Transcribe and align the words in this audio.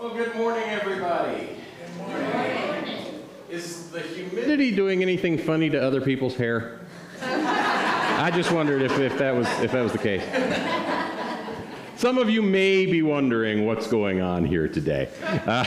Well, 0.00 0.14
good 0.14 0.34
morning, 0.34 0.64
everybody. 0.64 1.58
Good 1.78 1.96
morning. 1.98 3.22
Is 3.50 3.90
the 3.90 4.00
humidity 4.00 4.74
doing 4.74 5.02
anything 5.02 5.36
funny 5.36 5.68
to 5.68 5.78
other 5.78 6.00
people's 6.00 6.36
hair? 6.36 6.80
I 7.22 8.30
just 8.34 8.50
wondered 8.50 8.80
if, 8.80 8.98
if 8.98 9.18
that 9.18 9.36
was 9.36 9.46
if 9.60 9.72
that 9.72 9.82
was 9.82 9.92
the 9.92 9.98
case. 9.98 10.22
Some 11.96 12.16
of 12.16 12.30
you 12.30 12.40
may 12.40 12.86
be 12.86 13.02
wondering 13.02 13.66
what's 13.66 13.88
going 13.88 14.22
on 14.22 14.46
here 14.46 14.68
today. 14.68 15.10
Uh, 15.22 15.64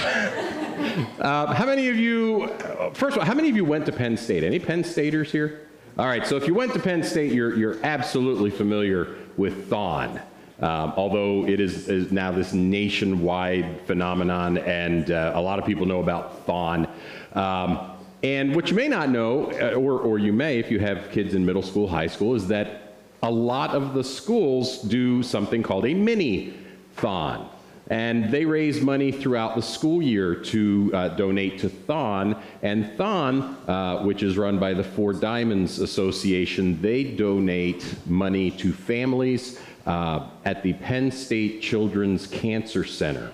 uh, 1.19 1.53
how 1.53 1.67
many 1.67 1.89
of 1.89 1.97
you, 1.97 2.47
first 2.95 3.15
of 3.15 3.19
all, 3.19 3.25
how 3.25 3.35
many 3.35 3.51
of 3.51 3.55
you 3.55 3.65
went 3.65 3.85
to 3.85 3.91
Penn 3.91 4.17
State? 4.17 4.43
Any 4.43 4.57
Penn 4.57 4.83
Staters 4.83 5.31
here? 5.31 5.67
All 5.99 6.07
right, 6.07 6.25
so 6.25 6.37
if 6.37 6.47
you 6.47 6.55
went 6.55 6.73
to 6.73 6.79
Penn 6.79 7.03
State, 7.03 7.33
you're, 7.33 7.55
you're 7.55 7.77
absolutely 7.83 8.49
familiar 8.49 9.13
with 9.37 9.69
Thon. 9.69 10.19
Um, 10.63 10.93
although 10.95 11.45
it 11.45 11.59
is, 11.59 11.89
is, 11.89 12.13
now 12.13 12.31
this 12.31 12.53
nationwide 12.53 13.81
phenomenon, 13.81 14.59
and 14.59 15.11
uh, 15.11 15.33
a 15.35 15.41
lot 15.41 15.59
of 15.59 15.65
people 15.65 15.85
know 15.85 15.99
about 15.99 16.45
Thon. 16.45 16.87
Um, 17.33 17.91
and 18.23 18.55
what 18.55 18.69
you 18.69 18.77
may 18.77 18.87
not 18.87 19.09
know, 19.09 19.51
uh, 19.51 19.73
or, 19.73 19.99
or 19.99 20.19
you 20.19 20.31
may 20.31 20.59
if 20.59 20.71
you 20.71 20.79
have 20.79 21.11
kids 21.11 21.33
in 21.33 21.45
middle 21.45 21.63
school, 21.63 21.85
high 21.85 22.07
school, 22.07 22.33
is 22.33 22.47
that 22.47 22.93
a 23.23 23.29
lot 23.29 23.71
of 23.71 23.93
the 23.93 24.05
schools 24.05 24.81
do 24.83 25.21
something 25.21 25.61
called 25.61 25.85
a 25.85 25.93
mini 25.93 26.53
Thon. 26.95 27.49
And 27.89 28.31
they 28.31 28.45
raise 28.45 28.79
money 28.79 29.11
throughout 29.11 29.55
the 29.55 29.61
school 29.61 30.01
year 30.01 30.33
to 30.33 30.91
uh, 30.93 31.07
donate 31.09 31.59
to 31.59 31.69
Thon. 31.69 32.41
And 32.61 32.89
Thon, 32.97 33.57
uh, 33.67 34.03
which 34.03 34.23
is 34.23 34.37
run 34.37 34.57
by 34.57 34.73
the 34.73 34.83
Four 34.85 35.11
Diamonds 35.11 35.79
Association, 35.79 36.81
they 36.81 37.03
donate 37.03 37.83
money 38.05 38.49
to 38.51 38.71
families 38.71 39.59
uh, 39.85 40.29
at 40.45 40.63
the 40.63 40.73
Penn 40.73 41.11
State 41.11 41.61
Children's 41.61 42.27
Cancer 42.27 42.83
Center. 42.83 43.31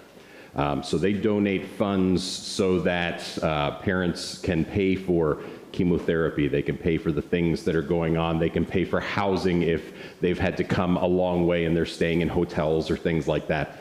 Um, 0.55 0.84
so 0.84 0.98
they 0.98 1.13
donate 1.13 1.67
funds 1.67 2.23
so 2.23 2.80
that 2.81 3.23
uh, 3.44 3.77
parents 3.80 4.37
can 4.40 4.65
pay 4.65 4.96
for 4.96 5.43
chemotherapy, 5.71 6.48
they 6.48 6.63
can 6.63 6.77
pay 6.77 6.98
for 6.98 7.12
the 7.12 7.21
things 7.21 7.63
that 7.63 7.76
are 7.76 7.84
going 7.84 8.18
on, 8.18 8.40
they 8.40 8.49
can 8.49 8.65
pay 8.65 8.84
for 8.84 8.99
housing 8.99 9.62
if 9.62 9.93
they've 10.20 10.40
had 10.40 10.57
to 10.57 10.63
come 10.63 10.98
a 10.98 11.05
long 11.05 11.46
way 11.46 11.65
and 11.65 11.77
they're 11.77 11.85
staying 11.85 12.21
in 12.21 12.27
hotels 12.27 12.90
or 12.90 12.98
things 12.98 13.27
like 13.27 13.48
that. 13.48 13.77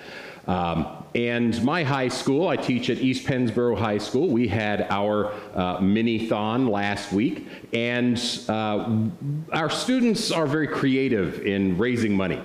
Um, 0.49 1.05
and 1.15 1.63
my 1.63 1.85
high 1.85 2.09
school, 2.09 2.49
I 2.49 2.57
teach 2.57 2.89
at 2.91 2.99
East 2.99 3.27
Pennsboro 3.27 3.77
High 3.79 3.99
School. 3.99 4.29
We 4.29 4.49
had 4.49 4.87
our 4.89 5.33
uh, 5.55 5.79
mini-thon 5.81 6.67
last 6.67 7.13
week, 7.13 7.47
and 7.73 8.19
uh, 8.49 8.99
our 9.53 9.69
students 9.69 10.31
are 10.31 10.47
very 10.47 10.67
creative 10.69 11.47
in 11.47 11.77
raising 11.77 12.17
money. 12.17 12.41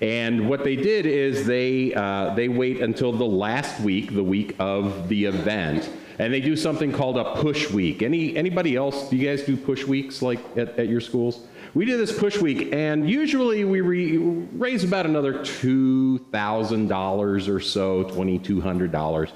And 0.00 0.48
what 0.48 0.64
they 0.64 0.74
did 0.74 1.06
is 1.06 1.46
they, 1.46 1.94
uh, 1.94 2.34
they 2.34 2.48
wait 2.48 2.80
until 2.80 3.12
the 3.12 3.24
last 3.24 3.80
week, 3.80 4.14
the 4.14 4.24
week 4.24 4.56
of 4.58 5.08
the 5.08 5.24
event, 5.26 5.88
and 6.18 6.32
they 6.32 6.40
do 6.40 6.56
something 6.56 6.92
called 6.92 7.18
a 7.18 7.34
push 7.36 7.70
week. 7.70 8.02
Any, 8.02 8.36
anybody 8.36 8.74
else, 8.76 9.08
do 9.08 9.16
you 9.16 9.28
guys 9.28 9.42
do 9.42 9.56
push 9.56 9.84
weeks 9.84 10.22
like 10.22 10.38
at, 10.56 10.78
at 10.78 10.88
your 10.88 11.00
schools? 11.00 11.46
We 11.74 11.84
do 11.86 11.96
this 11.96 12.16
push 12.16 12.40
week, 12.40 12.72
and 12.72 13.10
usually 13.10 13.64
we 13.64 13.80
re 13.80 14.16
raise 14.16 14.84
about 14.84 15.06
another 15.06 15.40
$2,000 15.40 17.48
or 17.48 17.60
so, 17.60 18.04
$2,200 18.04 19.30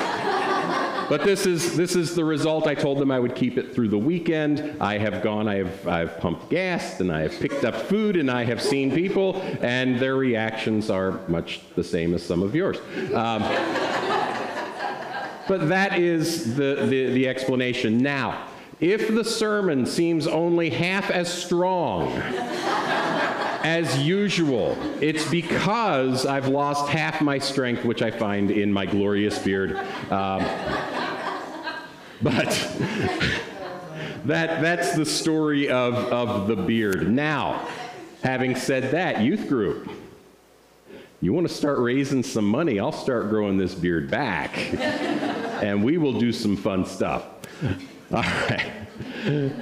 But 1.09 1.23
this 1.23 1.45
is, 1.45 1.75
this 1.75 1.95
is 1.95 2.15
the 2.15 2.23
result. 2.23 2.67
I 2.67 2.75
told 2.75 2.97
them 2.99 3.11
I 3.11 3.19
would 3.19 3.35
keep 3.35 3.57
it 3.57 3.73
through 3.73 3.89
the 3.89 3.97
weekend. 3.97 4.77
I 4.81 4.97
have 4.97 5.21
gone, 5.21 5.47
I 5.47 5.55
have, 5.57 5.87
I've 5.87 6.19
pumped 6.19 6.49
gas, 6.49 6.99
and 6.99 7.11
I 7.11 7.21
have 7.21 7.39
picked 7.39 7.65
up 7.65 7.75
food, 7.75 8.15
and 8.15 8.31
I 8.31 8.43
have 8.45 8.61
seen 8.61 8.91
people, 8.91 9.35
and 9.61 9.99
their 9.99 10.15
reactions 10.15 10.89
are 10.89 11.19
much 11.27 11.61
the 11.75 11.83
same 11.83 12.13
as 12.13 12.25
some 12.25 12.41
of 12.41 12.55
yours. 12.55 12.77
Um, 13.13 13.41
but 15.47 15.67
that 15.69 15.99
is 15.99 16.55
the, 16.55 16.85
the, 16.89 17.13
the 17.13 17.27
explanation. 17.27 17.97
Now, 17.97 18.47
if 18.79 19.13
the 19.13 19.23
sermon 19.23 19.85
seems 19.85 20.25
only 20.27 20.69
half 20.69 21.09
as 21.11 21.31
strong 21.31 22.11
as 23.63 23.97
usual, 23.99 24.77
it's 25.01 25.29
because 25.29 26.25
I've 26.25 26.49
lost 26.49 26.89
half 26.89 27.21
my 27.21 27.39
strength, 27.39 27.85
which 27.85 28.01
I 28.01 28.11
find 28.11 28.51
in 28.51 28.71
my 28.71 28.85
glorious 28.85 29.39
beard. 29.39 29.77
Um, 30.11 30.45
but 32.21 32.49
that, 34.25 34.61
that's 34.61 34.95
the 34.95 35.05
story 35.05 35.69
of, 35.69 35.95
of 35.95 36.47
the 36.47 36.55
beard. 36.55 37.09
Now, 37.09 37.67
having 38.21 38.55
said 38.55 38.91
that, 38.91 39.21
youth 39.21 39.47
group, 39.47 39.89
you 41.21 41.31
want 41.31 41.47
to 41.47 41.53
start 41.53 41.79
raising 41.79 42.21
some 42.21 42.45
money, 42.45 42.81
I'll 42.81 42.91
start 42.91 43.29
growing 43.29 43.57
this 43.57 43.73
beard 43.73 44.11
back. 44.11 44.57
and 45.63 45.83
we 45.83 45.97
will 45.97 46.19
do 46.19 46.33
some 46.33 46.57
fun 46.57 46.85
stuff. 46.85 47.23
All 48.11 48.21
right. 48.21 48.71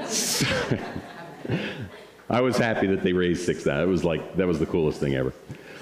So, 0.07 0.47
I 2.31 2.39
was 2.39 2.57
happy 2.57 2.87
that 2.87 3.03
they 3.03 3.11
raised 3.11 3.43
six. 3.45 3.65
That 3.65 3.83
it 3.83 3.87
was 3.87 4.05
like 4.05 4.37
that 4.37 4.47
was 4.47 4.57
the 4.57 4.65
coolest 4.65 5.01
thing 5.01 5.15
ever. 5.15 5.33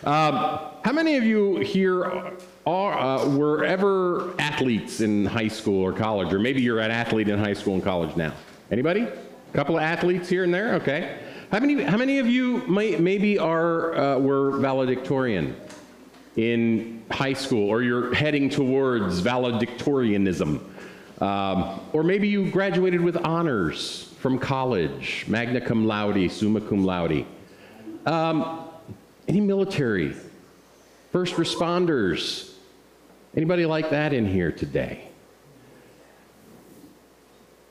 Um, 0.04 0.34
how 0.84 0.92
many 0.92 1.16
of 1.16 1.24
you 1.24 1.58
here 1.60 2.04
are, 2.66 2.98
uh, 2.98 3.30
were 3.30 3.64
ever 3.64 4.34
athletes 4.40 5.02
in 5.02 5.26
high 5.26 5.48
school 5.48 5.84
or 5.84 5.94
college, 5.94 6.34
or 6.34 6.40
maybe 6.40 6.62
you're 6.62 6.80
an 6.80 6.90
athlete 6.90 7.30
in 7.30 7.38
high 7.38 7.54
school 7.54 7.76
and 7.76 7.84
college 7.84 8.16
now? 8.16 8.34
Anybody? 8.72 9.02
A 9.02 9.54
couple 9.54 9.78
of 9.78 9.84
athletes 9.84 10.28
here 10.28 10.44
and 10.44 10.52
there. 10.52 10.74
Okay. 10.76 11.20
How 11.52 11.60
many? 11.60 11.84
How 11.84 11.98
many 11.98 12.18
of 12.18 12.26
you 12.26 12.66
might, 12.66 13.00
maybe 13.00 13.38
are 13.38 13.96
uh, 13.96 14.18
were 14.18 14.58
valedictorian 14.58 15.56
in 16.36 17.04
high 17.12 17.34
school, 17.34 17.70
or 17.70 17.84
you're 17.84 18.12
heading 18.16 18.50
towards 18.50 19.20
valedictorianism, 19.20 20.68
um, 21.22 21.80
or 21.94 22.04
maybe 22.04 22.28
you 22.28 22.50
graduated 22.50 23.02
with 23.02 23.18
honors 23.18 24.08
from 24.19 24.39
college, 24.39 25.25
magna 25.27 25.60
cum 25.60 25.86
laude, 25.86 26.31
summa 26.31 26.62
cum 26.62 26.86
laude. 26.86 27.25
Um, 28.06 28.69
any 29.27 29.42
military, 29.42 30.16
first 31.12 31.36
responders, 31.36 32.50
Anybody 33.36 33.66
like 33.66 33.92
that 33.92 34.12
in 34.12 34.25
here 34.25 34.51
today? 34.51 35.07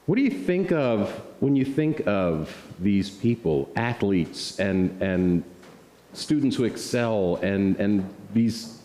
What 0.06 0.16
do 0.16 0.22
you 0.22 0.30
think 0.30 0.72
of 0.72 1.10
when 1.40 1.56
you 1.56 1.64
think 1.64 2.06
of 2.06 2.54
these 2.78 3.10
people, 3.10 3.70
athletes 3.76 4.58
and, 4.58 5.02
and 5.02 5.44
students 6.12 6.56
who 6.56 6.64
excel 6.64 7.36
and, 7.42 7.76
and 7.76 8.08
these 8.32 8.80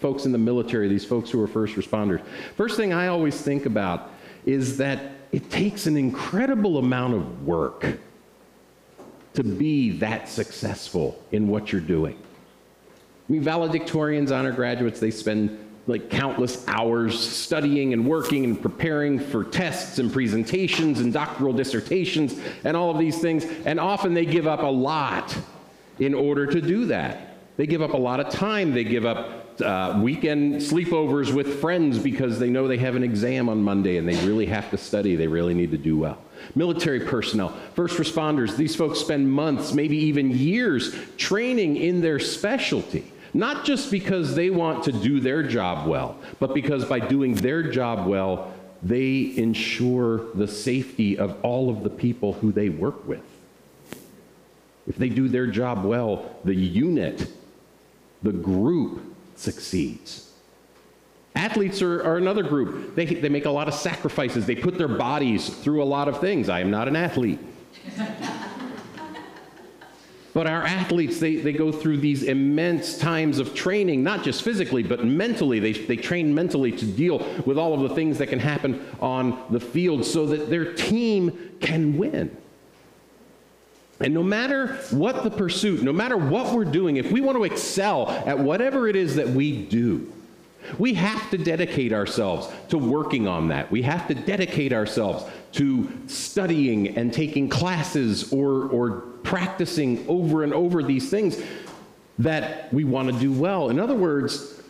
folks 0.00 0.26
in 0.26 0.32
the 0.32 0.38
military, 0.38 0.88
these 0.88 1.04
folks 1.04 1.30
who 1.30 1.40
are 1.40 1.46
first 1.46 1.76
responders? 1.76 2.22
First 2.56 2.76
thing 2.76 2.92
I 2.92 3.06
always 3.06 3.40
think 3.40 3.64
about 3.64 4.10
is 4.44 4.76
that 4.78 5.12
it 5.36 5.50
takes 5.50 5.86
an 5.86 5.98
incredible 5.98 6.78
amount 6.78 7.12
of 7.12 7.46
work 7.46 7.98
to 9.34 9.44
be 9.44 9.90
that 9.98 10.30
successful 10.30 11.22
in 11.30 11.46
what 11.46 11.70
you're 11.70 11.82
doing. 11.82 12.16
I 12.16 13.32
mean, 13.32 13.44
valedictorians, 13.44 14.34
honor 14.34 14.50
graduates, 14.50 14.98
they 14.98 15.10
spend 15.10 15.58
like 15.86 16.08
countless 16.08 16.66
hours 16.68 17.20
studying 17.20 17.92
and 17.92 18.08
working 18.08 18.46
and 18.46 18.62
preparing 18.62 19.18
for 19.18 19.44
tests 19.44 19.98
and 19.98 20.10
presentations 20.10 21.00
and 21.00 21.12
doctoral 21.12 21.52
dissertations 21.52 22.40
and 22.64 22.74
all 22.74 22.90
of 22.90 22.98
these 22.98 23.18
things. 23.18 23.44
And 23.66 23.78
often 23.78 24.14
they 24.14 24.24
give 24.24 24.46
up 24.46 24.60
a 24.60 24.64
lot 24.64 25.36
in 25.98 26.14
order 26.14 26.46
to 26.46 26.62
do 26.62 26.86
that. 26.86 27.35
They 27.56 27.66
give 27.66 27.82
up 27.82 27.94
a 27.94 27.98
lot 27.98 28.20
of 28.20 28.28
time. 28.28 28.72
They 28.74 28.84
give 28.84 29.06
up 29.06 29.60
uh, 29.60 29.98
weekend 30.02 30.56
sleepovers 30.56 31.32
with 31.32 31.60
friends 31.60 31.98
because 31.98 32.38
they 32.38 32.50
know 32.50 32.68
they 32.68 32.76
have 32.78 32.96
an 32.96 33.02
exam 33.02 33.48
on 33.48 33.62
Monday 33.62 33.96
and 33.96 34.06
they 34.06 34.16
really 34.26 34.46
have 34.46 34.70
to 34.70 34.76
study. 34.76 35.16
They 35.16 35.26
really 35.26 35.54
need 35.54 35.70
to 35.70 35.78
do 35.78 35.98
well. 35.98 36.18
Military 36.54 37.00
personnel, 37.00 37.56
first 37.74 37.96
responders, 37.96 38.56
these 38.56 38.76
folks 38.76 38.98
spend 38.98 39.30
months, 39.30 39.72
maybe 39.72 39.96
even 39.96 40.30
years, 40.30 40.94
training 41.16 41.76
in 41.76 42.00
their 42.00 42.18
specialty. 42.18 43.10
Not 43.32 43.64
just 43.64 43.90
because 43.90 44.34
they 44.34 44.50
want 44.50 44.84
to 44.84 44.92
do 44.92 45.20
their 45.20 45.42
job 45.42 45.86
well, 45.86 46.18
but 46.38 46.54
because 46.54 46.84
by 46.84 47.00
doing 47.00 47.34
their 47.34 47.62
job 47.62 48.06
well, 48.06 48.52
they 48.82 49.32
ensure 49.36 50.32
the 50.34 50.46
safety 50.46 51.18
of 51.18 51.36
all 51.42 51.70
of 51.70 51.82
the 51.82 51.90
people 51.90 52.34
who 52.34 52.52
they 52.52 52.68
work 52.68 53.06
with. 53.06 53.22
If 54.86 54.96
they 54.96 55.08
do 55.08 55.28
their 55.28 55.46
job 55.46 55.84
well, 55.84 56.36
the 56.44 56.54
unit, 56.54 57.30
the 58.26 58.32
group 58.32 59.00
succeeds. 59.36 60.32
Athletes 61.36 61.80
are, 61.80 62.02
are, 62.02 62.16
another 62.16 62.42
group. 62.42 62.96
They, 62.96 63.04
they 63.06 63.28
make 63.28 63.44
a 63.44 63.50
lot 63.50 63.68
of 63.68 63.74
sacrifices. 63.74 64.46
They 64.46 64.56
put 64.56 64.76
their 64.76 64.88
bodies 64.88 65.48
through 65.48 65.80
a 65.80 65.84
lot 65.84 66.08
of 66.08 66.20
things. 66.20 66.48
I 66.48 66.58
am 66.60 66.70
not 66.70 66.88
an 66.88 66.96
athlete. 66.96 67.38
but 70.34 70.48
our 70.48 70.64
athletes, 70.64 71.20
they, 71.20 71.36
they 71.36 71.52
go 71.52 71.70
through 71.70 71.98
these 71.98 72.24
immense 72.24 72.98
times 72.98 73.38
of 73.38 73.54
training, 73.54 74.02
not 74.02 74.24
just 74.24 74.42
physically, 74.42 74.82
but 74.82 75.04
mentally. 75.04 75.60
They, 75.60 75.72
they 75.72 75.96
train 75.96 76.34
mentally 76.34 76.72
to 76.72 76.84
deal 76.84 77.18
with 77.44 77.58
all 77.58 77.74
of 77.74 77.88
the 77.88 77.94
things 77.94 78.18
that 78.18 78.26
can 78.26 78.40
happen 78.40 78.84
on 78.98 79.40
the 79.50 79.60
field 79.60 80.04
so 80.04 80.26
that 80.26 80.50
their 80.50 80.72
team 80.72 81.52
can 81.60 81.96
win. 81.96 82.36
And 84.00 84.12
no 84.12 84.22
matter 84.22 84.74
what 84.90 85.22
the 85.22 85.30
pursuit, 85.30 85.82
no 85.82 85.92
matter 85.92 86.16
what 86.16 86.54
we're 86.54 86.64
doing, 86.64 86.96
if 86.96 87.10
we 87.10 87.20
want 87.20 87.38
to 87.38 87.44
excel 87.44 88.08
at 88.10 88.38
whatever 88.38 88.88
it 88.88 88.96
is 88.96 89.16
that 89.16 89.28
we 89.28 89.64
do, 89.64 90.12
we 90.78 90.94
have 90.94 91.30
to 91.30 91.38
dedicate 91.38 91.92
ourselves 91.92 92.48
to 92.68 92.78
working 92.78 93.26
on 93.26 93.48
that. 93.48 93.70
We 93.70 93.82
have 93.82 94.06
to 94.08 94.14
dedicate 94.14 94.72
ourselves 94.72 95.24
to 95.52 95.90
studying 96.08 96.98
and 96.98 97.12
taking 97.12 97.48
classes 97.48 98.32
or, 98.32 98.68
or 98.68 99.02
practicing 99.22 100.04
over 100.08 100.42
and 100.42 100.52
over 100.52 100.82
these 100.82 101.08
things 101.08 101.42
that 102.18 102.72
we 102.72 102.84
want 102.84 103.12
to 103.12 103.18
do 103.18 103.32
well. 103.32 103.70
In 103.70 103.78
other 103.78 103.94
words, 103.94 104.60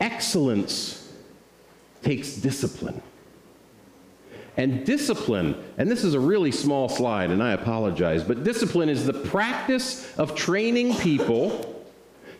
excellence 0.00 1.12
takes 2.02 2.34
discipline. 2.34 3.00
And 4.58 4.84
discipline, 4.84 5.54
and 5.78 5.88
this 5.88 6.02
is 6.02 6.14
a 6.14 6.20
really 6.20 6.50
small 6.50 6.88
slide, 6.88 7.30
and 7.30 7.40
I 7.40 7.52
apologize, 7.52 8.24
but 8.24 8.42
discipline 8.42 8.88
is 8.88 9.06
the 9.06 9.12
practice 9.12 10.18
of 10.18 10.34
training 10.34 10.96
people 10.96 11.84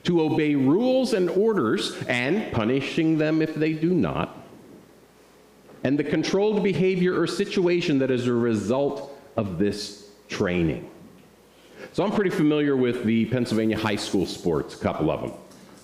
to 0.02 0.22
obey 0.22 0.56
rules 0.56 1.12
and 1.12 1.30
orders 1.30 1.96
and 2.08 2.52
punishing 2.52 3.18
them 3.18 3.40
if 3.40 3.54
they 3.54 3.72
do 3.72 3.90
not, 3.90 4.36
and 5.84 5.96
the 5.96 6.02
controlled 6.02 6.64
behavior 6.64 7.18
or 7.18 7.28
situation 7.28 8.00
that 8.00 8.10
is 8.10 8.26
a 8.26 8.32
result 8.32 9.16
of 9.36 9.58
this 9.60 10.10
training. 10.28 10.90
So 11.92 12.04
I'm 12.04 12.10
pretty 12.10 12.30
familiar 12.30 12.76
with 12.76 13.04
the 13.04 13.26
Pennsylvania 13.26 13.78
high 13.78 13.96
school 13.96 14.26
sports, 14.26 14.74
a 14.74 14.78
couple 14.78 15.08
of 15.12 15.20
them 15.20 15.32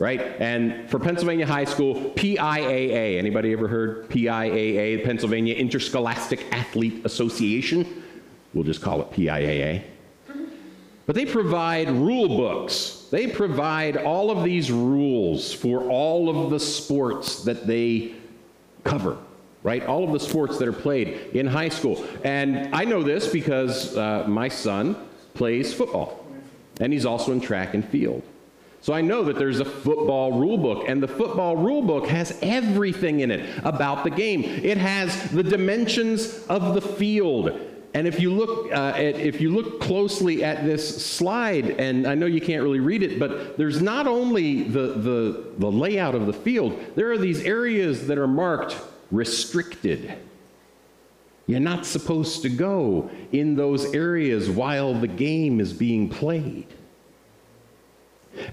right? 0.04 0.20
And 0.38 0.90
for 0.90 0.98
Pennsylvania 0.98 1.46
High 1.46 1.64
School, 1.64 1.94
PIAA, 2.10 3.16
anybody 3.16 3.54
ever 3.54 3.66
heard 3.66 4.06
PIAA, 4.10 5.02
Pennsylvania 5.02 5.54
Interscholastic 5.54 6.44
Athlete 6.52 7.06
Association? 7.06 8.02
We'll 8.52 8.64
just 8.64 8.82
call 8.82 9.00
it 9.00 9.10
PIAA. 9.12 9.82
But 11.06 11.14
they 11.14 11.24
provide 11.24 11.90
rule 11.90 12.28
books. 12.28 13.06
They 13.10 13.28
provide 13.28 13.96
all 13.96 14.30
of 14.30 14.44
these 14.44 14.70
rules 14.70 15.54
for 15.54 15.88
all 15.88 16.28
of 16.28 16.50
the 16.50 16.60
sports 16.60 17.42
that 17.44 17.66
they 17.66 18.14
cover, 18.84 19.16
right? 19.62 19.86
All 19.86 20.04
of 20.04 20.12
the 20.12 20.20
sports 20.20 20.58
that 20.58 20.68
are 20.68 20.72
played 20.72 21.30
in 21.32 21.46
high 21.46 21.70
school. 21.70 22.06
And 22.24 22.74
I 22.74 22.84
know 22.84 23.02
this 23.02 23.26
because 23.26 23.96
uh, 23.96 24.26
my 24.28 24.48
son 24.48 24.96
plays 25.32 25.72
football, 25.72 26.26
and 26.78 26.92
he's 26.92 27.06
also 27.06 27.32
in 27.32 27.40
track 27.40 27.72
and 27.72 27.82
field. 27.88 28.22
So 28.84 28.92
I 28.92 29.00
know 29.00 29.24
that 29.24 29.36
there's 29.36 29.60
a 29.60 29.64
football 29.64 30.32
rule 30.32 30.58
book, 30.58 30.84
and 30.90 31.02
the 31.02 31.08
football 31.08 31.56
rule 31.56 31.80
book 31.80 32.06
has 32.08 32.38
everything 32.42 33.20
in 33.20 33.30
it 33.30 33.48
about 33.64 34.04
the 34.04 34.10
game. 34.10 34.44
It 34.44 34.76
has 34.76 35.30
the 35.30 35.42
dimensions 35.42 36.44
of 36.50 36.74
the 36.74 36.82
field. 36.82 37.58
And 37.94 38.06
if 38.06 38.20
you 38.20 38.30
look 38.30 38.70
uh, 38.72 38.92
at, 38.94 39.14
if 39.16 39.40
you 39.40 39.54
look 39.56 39.80
closely 39.80 40.44
at 40.44 40.66
this 40.66 41.02
slide, 41.02 41.80
and 41.80 42.06
I 42.06 42.14
know 42.14 42.26
you 42.26 42.42
can't 42.42 42.62
really 42.62 42.80
read 42.80 43.02
it, 43.02 43.18
but 43.18 43.56
there's 43.56 43.80
not 43.80 44.06
only 44.06 44.64
the, 44.64 44.88
the, 44.88 45.44
the 45.56 45.72
layout 45.72 46.14
of 46.14 46.26
the 46.26 46.34
field, 46.34 46.78
there 46.94 47.10
are 47.10 47.16
these 47.16 47.40
areas 47.40 48.06
that 48.08 48.18
are 48.18 48.28
marked 48.28 48.76
restricted. 49.10 50.18
You're 51.46 51.58
not 51.58 51.86
supposed 51.86 52.42
to 52.42 52.50
go 52.50 53.10
in 53.32 53.54
those 53.56 53.94
areas 53.94 54.50
while 54.50 54.92
the 54.92 55.08
game 55.08 55.58
is 55.58 55.72
being 55.72 56.10
played. 56.10 56.66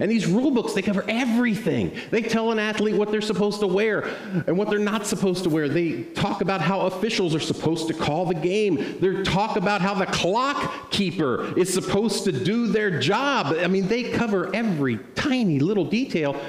And 0.00 0.10
these 0.10 0.26
rule 0.26 0.50
books, 0.50 0.72
they 0.72 0.82
cover 0.82 1.04
everything. 1.08 1.92
They 2.10 2.22
tell 2.22 2.50
an 2.50 2.58
athlete 2.58 2.96
what 2.96 3.10
they're 3.10 3.20
supposed 3.20 3.60
to 3.60 3.66
wear 3.66 4.02
and 4.46 4.56
what 4.56 4.70
they're 4.70 4.78
not 4.78 5.06
supposed 5.06 5.44
to 5.44 5.50
wear. 5.50 5.68
They 5.68 6.02
talk 6.02 6.40
about 6.40 6.60
how 6.60 6.82
officials 6.82 7.34
are 7.34 7.40
supposed 7.40 7.88
to 7.88 7.94
call 7.94 8.26
the 8.26 8.34
game. 8.34 8.98
They 9.00 9.22
talk 9.22 9.56
about 9.56 9.80
how 9.80 9.94
the 9.94 10.06
clock 10.06 10.90
keeper 10.90 11.56
is 11.58 11.72
supposed 11.72 12.24
to 12.24 12.32
do 12.32 12.66
their 12.68 12.98
job. 12.98 13.56
I 13.58 13.66
mean, 13.66 13.88
they 13.88 14.10
cover 14.12 14.54
every 14.54 14.98
tiny 15.14 15.58
little 15.58 15.84
detail 15.84 16.40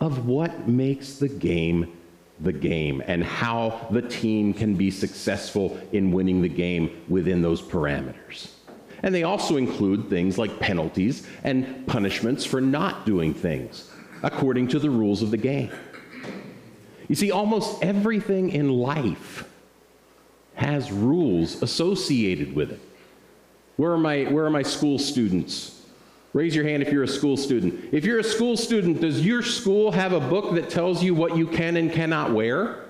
of 0.00 0.26
what 0.26 0.68
makes 0.68 1.18
the 1.18 1.28
game 1.28 1.96
the 2.42 2.52
game 2.52 3.02
and 3.06 3.22
how 3.22 3.86
the 3.90 4.02
team 4.02 4.54
can 4.54 4.74
be 4.74 4.90
successful 4.90 5.78
in 5.92 6.10
winning 6.10 6.40
the 6.40 6.48
game 6.48 7.02
within 7.08 7.42
those 7.42 7.60
parameters. 7.60 8.48
And 9.02 9.14
they 9.14 9.22
also 9.22 9.56
include 9.56 10.10
things 10.10 10.36
like 10.38 10.58
penalties 10.60 11.26
and 11.44 11.86
punishments 11.86 12.44
for 12.44 12.60
not 12.60 13.06
doing 13.06 13.32
things 13.34 13.90
according 14.22 14.68
to 14.68 14.78
the 14.78 14.90
rules 14.90 15.22
of 15.22 15.30
the 15.30 15.36
game. 15.36 15.70
You 17.08 17.14
see, 17.14 17.30
almost 17.30 17.82
everything 17.82 18.50
in 18.50 18.70
life 18.70 19.44
has 20.54 20.92
rules 20.92 21.62
associated 21.62 22.54
with 22.54 22.72
it. 22.72 22.80
Where 23.76 23.92
are 23.92 23.98
my, 23.98 24.24
where 24.24 24.44
are 24.44 24.50
my 24.50 24.62
school 24.62 24.98
students? 24.98 25.82
Raise 26.32 26.54
your 26.54 26.64
hand 26.64 26.82
if 26.82 26.92
you're 26.92 27.02
a 27.02 27.08
school 27.08 27.36
student. 27.36 27.92
If 27.92 28.04
you're 28.04 28.20
a 28.20 28.24
school 28.24 28.56
student, 28.56 29.00
does 29.00 29.24
your 29.24 29.42
school 29.42 29.90
have 29.90 30.12
a 30.12 30.20
book 30.20 30.54
that 30.54 30.70
tells 30.70 31.02
you 31.02 31.14
what 31.14 31.36
you 31.36 31.46
can 31.46 31.76
and 31.76 31.90
cannot 31.90 32.32
wear? 32.32 32.84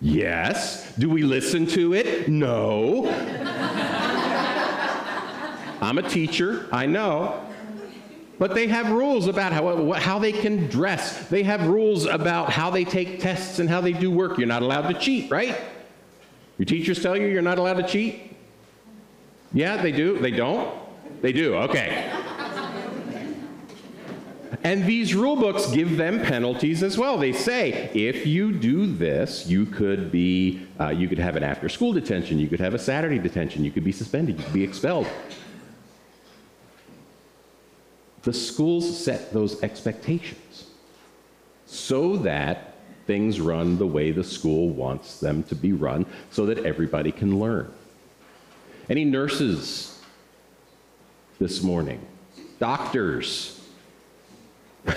Yes. 0.00 0.94
Do 0.96 1.10
we 1.10 1.22
listen 1.22 1.66
to 1.68 1.92
it? 1.92 2.28
No. 2.28 3.04
I'm 5.80 5.98
a 5.98 6.08
teacher, 6.08 6.66
I 6.72 6.86
know. 6.86 7.44
But 8.38 8.54
they 8.54 8.68
have 8.68 8.90
rules 8.90 9.26
about 9.26 9.52
how, 9.52 9.92
how 9.92 10.18
they 10.18 10.32
can 10.32 10.68
dress. 10.68 11.28
They 11.28 11.42
have 11.42 11.66
rules 11.66 12.04
about 12.04 12.50
how 12.50 12.70
they 12.70 12.84
take 12.84 13.20
tests 13.20 13.58
and 13.58 13.68
how 13.68 13.80
they 13.80 13.92
do 13.92 14.10
work. 14.10 14.38
You're 14.38 14.46
not 14.46 14.62
allowed 14.62 14.88
to 14.88 14.94
cheat, 14.94 15.30
right? 15.30 15.60
Your 16.56 16.66
teachers 16.66 17.02
tell 17.02 17.16
you 17.16 17.26
you're 17.26 17.42
not 17.42 17.58
allowed 17.58 17.78
to 17.78 17.86
cheat? 17.86 18.36
Yeah, 19.52 19.80
they 19.80 19.92
do. 19.92 20.18
They 20.18 20.30
don't? 20.30 20.72
They 21.20 21.32
do, 21.32 21.54
okay. 21.56 22.12
And 24.64 24.84
these 24.84 25.14
rule 25.14 25.36
books 25.36 25.70
give 25.70 25.96
them 25.96 26.20
penalties 26.20 26.82
as 26.82 26.98
well. 26.98 27.16
They 27.16 27.32
say 27.32 27.90
if 27.94 28.26
you 28.26 28.52
do 28.52 28.86
this, 28.86 29.46
you 29.46 29.66
could 29.66 30.10
be, 30.10 30.66
uh, 30.80 30.88
you 30.88 31.08
could 31.08 31.18
have 31.18 31.36
an 31.36 31.42
after-school 31.42 31.92
detention, 31.92 32.38
you 32.38 32.48
could 32.48 32.60
have 32.60 32.74
a 32.74 32.78
Saturday 32.78 33.18
detention, 33.18 33.64
you 33.64 33.70
could 33.70 33.84
be 33.84 33.92
suspended, 33.92 34.38
you 34.38 34.44
could 34.44 34.54
be 34.54 34.64
expelled. 34.64 35.06
The 38.28 38.34
schools 38.34 39.02
set 39.02 39.32
those 39.32 39.62
expectations 39.62 40.66
so 41.64 42.18
that 42.18 42.74
things 43.06 43.40
run 43.40 43.78
the 43.78 43.86
way 43.86 44.10
the 44.10 44.22
school 44.22 44.68
wants 44.68 45.18
them 45.18 45.44
to 45.44 45.54
be 45.54 45.72
run 45.72 46.04
so 46.30 46.44
that 46.44 46.58
everybody 46.58 47.10
can 47.10 47.40
learn. 47.40 47.72
Any 48.90 49.06
nurses 49.06 49.98
this 51.38 51.62
morning? 51.62 52.06
Doctors? 52.58 53.66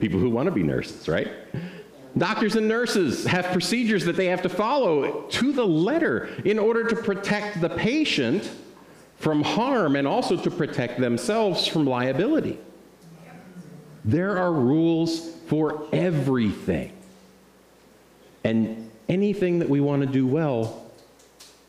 People 0.00 0.18
who 0.18 0.30
want 0.30 0.46
to 0.46 0.52
be 0.52 0.64
nurses, 0.64 1.08
right? 1.08 1.28
Doctors 2.18 2.56
and 2.56 2.66
nurses 2.66 3.24
have 3.26 3.44
procedures 3.52 4.04
that 4.06 4.16
they 4.16 4.26
have 4.26 4.42
to 4.42 4.48
follow 4.48 5.28
to 5.28 5.52
the 5.52 5.64
letter 5.64 6.30
in 6.44 6.58
order 6.58 6.82
to 6.82 6.96
protect 6.96 7.60
the 7.60 7.68
patient 7.68 8.50
from 9.18 9.44
harm 9.44 9.94
and 9.94 10.08
also 10.08 10.36
to 10.36 10.50
protect 10.50 10.98
themselves 10.98 11.64
from 11.64 11.86
liability. 11.86 12.58
There 14.04 14.38
are 14.38 14.52
rules 14.52 15.30
for 15.46 15.86
everything. 15.92 16.92
And 18.44 18.90
anything 19.08 19.60
that 19.60 19.68
we 19.68 19.80
want 19.80 20.02
to 20.02 20.08
do 20.08 20.26
well 20.26 20.90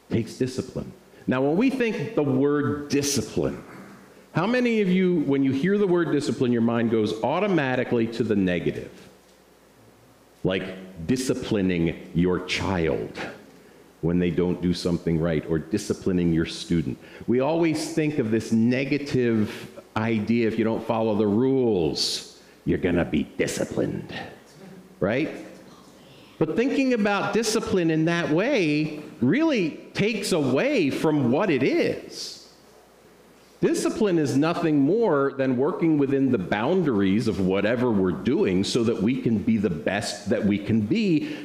takes 0.09 0.35
discipline. 0.35 0.91
Now, 1.27 1.41
when 1.41 1.55
we 1.55 1.69
think 1.69 2.15
the 2.15 2.23
word 2.23 2.89
discipline, 2.89 3.63
how 4.33 4.47
many 4.47 4.81
of 4.81 4.89
you, 4.89 5.21
when 5.21 5.43
you 5.43 5.51
hear 5.51 5.77
the 5.77 5.87
word 5.87 6.11
discipline, 6.11 6.51
your 6.51 6.61
mind 6.61 6.89
goes 6.89 7.21
automatically 7.23 8.07
to 8.07 8.23
the 8.23 8.35
negative? 8.35 8.91
Like 10.43 11.07
disciplining 11.07 12.09
your 12.13 12.45
child 12.45 13.17
when 14.01 14.19
they 14.19 14.31
don't 14.31 14.61
do 14.61 14.73
something 14.73 15.17
right 15.17 15.45
or 15.47 15.59
disciplining 15.59 16.33
your 16.33 16.45
student. 16.45 16.97
We 17.25 17.39
always 17.39 17.93
think 17.93 18.17
of 18.17 18.31
this 18.31 18.51
negative 18.51 19.72
idea 19.95 20.47
if 20.47 20.57
you 20.57 20.63
don't 20.63 20.85
follow 20.85 21.15
the 21.15 21.27
rules, 21.27 22.41
you're 22.65 22.77
going 22.77 22.95
to 22.95 23.05
be 23.05 23.23
disciplined, 23.23 24.13
right? 24.99 25.29
But 26.39 26.55
thinking 26.55 26.93
about 26.93 27.33
discipline 27.33 27.91
in 27.91 28.05
that 28.05 28.29
way 28.29 29.01
really 29.21 29.71
takes 29.93 30.31
away 30.31 30.89
from 30.89 31.31
what 31.31 31.49
it 31.49 31.63
is. 31.63 32.51
Discipline 33.61 34.17
is 34.17 34.35
nothing 34.35 34.79
more 34.79 35.33
than 35.37 35.55
working 35.55 35.97
within 35.97 36.33
the 36.33 36.37
boundaries 36.37 37.29
of 37.29 37.39
whatever 37.39 37.91
we're 37.91 38.11
doing 38.11 38.63
so 38.65 38.83
that 38.83 39.01
we 39.01 39.21
can 39.21 39.37
be 39.37 39.55
the 39.55 39.69
best 39.69 40.29
that 40.29 40.43
we 40.43 40.59
can 40.59 40.81
be 40.81 41.37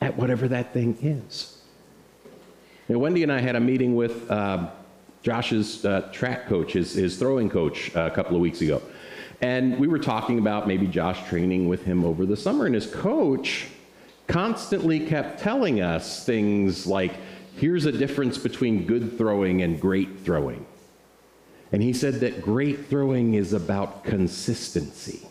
at 0.00 0.16
whatever 0.16 0.48
that 0.48 0.72
thing 0.72 0.96
is. 1.02 1.60
Now, 2.88 2.98
Wendy 2.98 3.22
and 3.22 3.30
I 3.30 3.40
had 3.40 3.54
a 3.54 3.60
meeting 3.60 3.94
with 3.94 4.30
uh, 4.30 4.70
Josh's 5.22 5.84
uh, 5.84 6.08
track 6.12 6.46
coach, 6.46 6.72
his, 6.72 6.92
his 6.92 7.16
throwing 7.16 7.50
coach, 7.50 7.94
uh, 7.96 8.00
a 8.00 8.10
couple 8.10 8.36
of 8.36 8.42
weeks 8.42 8.60
ago. 8.60 8.80
And 9.40 9.78
we 9.78 9.86
were 9.86 9.98
talking 9.98 10.38
about 10.38 10.66
maybe 10.66 10.86
Josh 10.86 11.26
training 11.28 11.68
with 11.68 11.84
him 11.84 12.04
over 12.04 12.26
the 12.26 12.36
summer, 12.36 12.66
and 12.66 12.74
his 12.74 12.86
coach 12.86 13.66
constantly 14.26 15.00
kept 15.00 15.40
telling 15.40 15.80
us 15.80 16.24
things 16.24 16.86
like, 16.86 17.12
here's 17.56 17.86
a 17.86 17.92
difference 17.92 18.38
between 18.38 18.86
good 18.86 19.16
throwing 19.16 19.62
and 19.62 19.80
great 19.80 20.20
throwing. 20.20 20.66
And 21.72 21.82
he 21.82 21.92
said 21.92 22.14
that 22.20 22.42
great 22.42 22.86
throwing 22.86 23.34
is 23.34 23.52
about 23.52 24.04
consistency. 24.04 25.26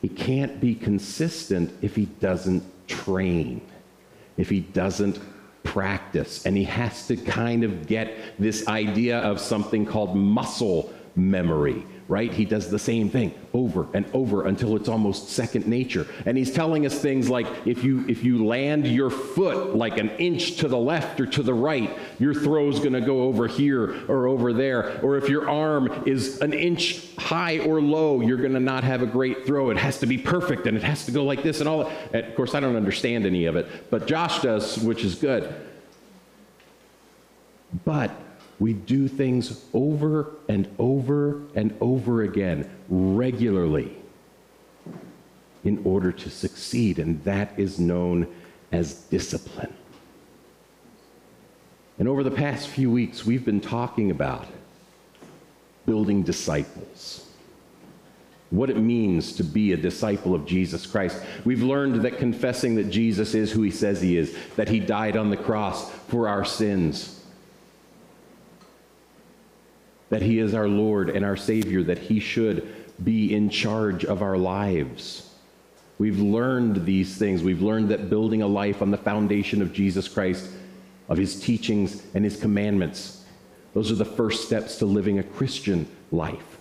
He 0.00 0.08
can't 0.08 0.60
be 0.60 0.74
consistent 0.74 1.72
if 1.80 1.94
he 1.96 2.06
doesn't 2.06 2.64
train, 2.88 3.62
if 4.36 4.50
he 4.50 4.60
doesn't 4.60 5.18
practice. 5.64 6.44
And 6.46 6.56
he 6.56 6.64
has 6.64 7.06
to 7.08 7.16
kind 7.16 7.64
of 7.64 7.86
get 7.86 8.14
this 8.38 8.68
idea 8.68 9.18
of 9.18 9.40
something 9.40 9.86
called 9.86 10.16
muscle 10.16 10.92
memory, 11.14 11.84
right? 12.08 12.32
He 12.32 12.44
does 12.44 12.70
the 12.70 12.78
same 12.78 13.08
thing 13.08 13.34
over 13.52 13.86
and 13.94 14.04
over 14.12 14.46
until 14.46 14.76
it's 14.76 14.88
almost 14.88 15.30
second 15.30 15.66
nature. 15.66 16.06
And 16.26 16.36
he's 16.36 16.52
telling 16.52 16.84
us 16.86 16.98
things 16.98 17.28
like 17.28 17.46
if 17.64 17.84
you 17.84 18.04
if 18.08 18.24
you 18.24 18.44
land 18.44 18.86
your 18.86 19.10
foot 19.10 19.76
like 19.76 19.98
an 19.98 20.10
inch 20.10 20.56
to 20.58 20.68
the 20.68 20.78
left 20.78 21.20
or 21.20 21.26
to 21.26 21.42
the 21.42 21.54
right, 21.54 21.90
your 22.18 22.34
throw's 22.34 22.80
going 22.80 22.92
to 22.94 23.00
go 23.00 23.22
over 23.22 23.46
here 23.46 24.04
or 24.08 24.26
over 24.26 24.52
there. 24.52 25.00
Or 25.02 25.16
if 25.16 25.28
your 25.28 25.48
arm 25.48 26.04
is 26.06 26.40
an 26.40 26.52
inch 26.52 27.14
high 27.16 27.58
or 27.60 27.80
low, 27.80 28.20
you're 28.20 28.36
going 28.36 28.54
to 28.54 28.60
not 28.60 28.84
have 28.84 29.02
a 29.02 29.06
great 29.06 29.46
throw. 29.46 29.70
It 29.70 29.78
has 29.78 29.98
to 30.00 30.06
be 30.06 30.18
perfect 30.18 30.66
and 30.66 30.76
it 30.76 30.82
has 30.82 31.06
to 31.06 31.12
go 31.12 31.24
like 31.24 31.42
this 31.42 31.60
and 31.60 31.68
all 31.68 31.90
that. 32.10 32.24
Of 32.24 32.34
course, 32.34 32.54
I 32.54 32.60
don't 32.60 32.76
understand 32.76 33.26
any 33.26 33.46
of 33.46 33.56
it, 33.56 33.90
but 33.90 34.06
Josh 34.06 34.42
does, 34.42 34.78
which 34.78 35.04
is 35.04 35.14
good. 35.14 35.54
But 37.84 38.10
we 38.58 38.72
do 38.72 39.08
things 39.08 39.64
over 39.72 40.30
and 40.48 40.68
over 40.78 41.42
and 41.54 41.76
over 41.80 42.22
again, 42.22 42.70
regularly, 42.88 43.96
in 45.64 45.80
order 45.84 46.12
to 46.12 46.30
succeed, 46.30 46.98
and 46.98 47.22
that 47.24 47.52
is 47.56 47.78
known 47.78 48.26
as 48.70 48.94
discipline. 48.94 49.74
And 51.98 52.08
over 52.08 52.22
the 52.22 52.30
past 52.30 52.68
few 52.68 52.90
weeks, 52.90 53.24
we've 53.24 53.44
been 53.44 53.60
talking 53.60 54.10
about 54.10 54.46
building 55.86 56.22
disciples. 56.22 57.28
What 58.50 58.70
it 58.70 58.76
means 58.76 59.32
to 59.36 59.44
be 59.44 59.72
a 59.72 59.76
disciple 59.76 60.34
of 60.34 60.44
Jesus 60.44 60.86
Christ. 60.86 61.22
We've 61.44 61.62
learned 61.62 62.02
that 62.02 62.18
confessing 62.18 62.74
that 62.74 62.90
Jesus 62.90 63.34
is 63.34 63.50
who 63.50 63.62
he 63.62 63.70
says 63.70 64.02
he 64.02 64.16
is, 64.16 64.36
that 64.56 64.68
he 64.68 64.78
died 64.78 65.16
on 65.16 65.30
the 65.30 65.36
cross 65.36 65.90
for 66.08 66.28
our 66.28 66.44
sins, 66.44 67.21
that 70.12 70.20
He 70.20 70.40
is 70.40 70.52
our 70.52 70.68
Lord 70.68 71.08
and 71.08 71.24
our 71.24 71.38
Savior, 71.38 71.82
that 71.84 71.96
He 71.96 72.20
should 72.20 72.68
be 73.02 73.34
in 73.34 73.48
charge 73.48 74.04
of 74.04 74.20
our 74.20 74.36
lives. 74.36 75.30
We've 75.96 76.20
learned 76.20 76.84
these 76.84 77.16
things. 77.16 77.42
We've 77.42 77.62
learned 77.62 77.88
that 77.88 78.10
building 78.10 78.42
a 78.42 78.46
life 78.46 78.82
on 78.82 78.90
the 78.90 78.98
foundation 78.98 79.62
of 79.62 79.72
Jesus 79.72 80.08
Christ, 80.08 80.50
of 81.08 81.16
His 81.16 81.40
teachings 81.40 82.02
and 82.12 82.26
His 82.26 82.38
commandments, 82.38 83.24
those 83.72 83.90
are 83.90 83.94
the 83.94 84.04
first 84.04 84.44
steps 84.44 84.76
to 84.80 84.84
living 84.84 85.18
a 85.18 85.22
Christian 85.22 85.88
life. 86.10 86.58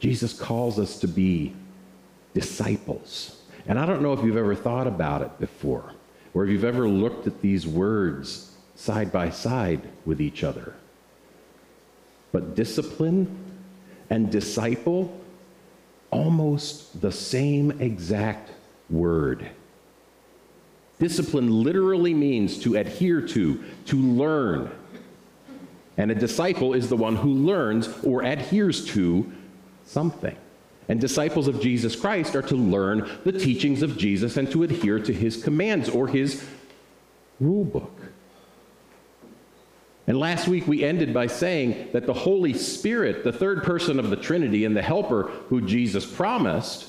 Jesus 0.00 0.38
calls 0.38 0.78
us 0.78 1.00
to 1.00 1.08
be 1.08 1.54
disciples. 2.34 3.40
And 3.66 3.78
I 3.78 3.86
don't 3.86 4.02
know 4.02 4.12
if 4.12 4.22
you've 4.22 4.36
ever 4.36 4.54
thought 4.54 4.86
about 4.86 5.22
it 5.22 5.40
before, 5.40 5.94
or 6.34 6.44
if 6.44 6.50
you've 6.50 6.62
ever 6.62 6.86
looked 6.86 7.26
at 7.26 7.40
these 7.40 7.66
words 7.66 8.54
side 8.74 9.10
by 9.10 9.30
side 9.30 9.80
with 10.04 10.20
each 10.20 10.44
other. 10.44 10.74
But 12.32 12.56
discipline 12.56 13.28
and 14.10 14.30
disciple, 14.30 15.20
almost 16.10 17.00
the 17.00 17.12
same 17.12 17.80
exact 17.80 18.50
word. 18.90 19.46
Discipline 20.98 21.50
literally 21.62 22.14
means 22.14 22.58
to 22.60 22.76
adhere 22.76 23.20
to, 23.20 23.62
to 23.86 23.96
learn. 23.96 24.70
And 25.96 26.10
a 26.10 26.14
disciple 26.14 26.74
is 26.74 26.88
the 26.88 26.96
one 26.96 27.16
who 27.16 27.32
learns 27.32 27.88
or 28.02 28.22
adheres 28.22 28.84
to 28.88 29.30
something. 29.84 30.36
And 30.88 31.00
disciples 31.00 31.48
of 31.48 31.60
Jesus 31.60 31.96
Christ 31.96 32.34
are 32.34 32.42
to 32.42 32.56
learn 32.56 33.10
the 33.24 33.32
teachings 33.32 33.82
of 33.82 33.96
Jesus 33.96 34.36
and 34.36 34.50
to 34.52 34.62
adhere 34.62 34.98
to 34.98 35.12
his 35.12 35.42
commands 35.42 35.88
or 35.88 36.08
his 36.08 36.44
rule 37.40 37.64
book. 37.64 38.01
And 40.12 40.20
last 40.20 40.46
week 40.46 40.66
we 40.66 40.84
ended 40.84 41.14
by 41.14 41.26
saying 41.26 41.88
that 41.94 42.04
the 42.04 42.12
Holy 42.12 42.52
Spirit, 42.52 43.24
the 43.24 43.32
third 43.32 43.62
person 43.62 43.98
of 43.98 44.10
the 44.10 44.16
Trinity 44.16 44.66
and 44.66 44.76
the 44.76 44.82
helper 44.82 45.22
who 45.48 45.62
Jesus 45.62 46.04
promised, 46.04 46.86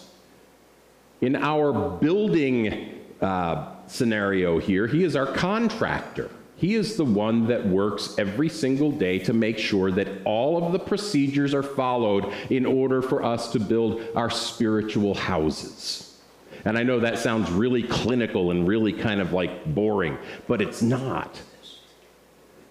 in 1.21 1.37
our 1.37 1.71
building 1.89 2.99
uh, 3.21 3.75
scenario 3.87 4.59
here, 4.59 4.87
he 4.87 5.05
is 5.05 5.15
our 5.15 5.25
contractor. 5.25 6.31
He 6.57 6.75
is 6.75 6.97
the 6.97 7.05
one 7.05 7.47
that 7.47 7.65
works 7.65 8.13
every 8.17 8.49
single 8.49 8.91
day 8.91 9.19
to 9.19 9.31
make 9.31 9.57
sure 9.57 9.89
that 9.91 10.09
all 10.25 10.61
of 10.61 10.73
the 10.73 10.79
procedures 10.79 11.53
are 11.53 11.63
followed 11.63 12.25
in 12.49 12.65
order 12.65 13.01
for 13.01 13.23
us 13.23 13.53
to 13.53 13.59
build 13.61 14.01
our 14.17 14.29
spiritual 14.29 15.13
houses. 15.13 16.19
And 16.65 16.77
I 16.77 16.83
know 16.83 16.99
that 16.99 17.19
sounds 17.19 17.49
really 17.51 17.83
clinical 17.83 18.51
and 18.51 18.67
really 18.67 18.91
kind 18.91 19.21
of 19.21 19.31
like 19.31 19.73
boring, 19.73 20.17
but 20.45 20.61
it's 20.61 20.81
not. 20.81 21.39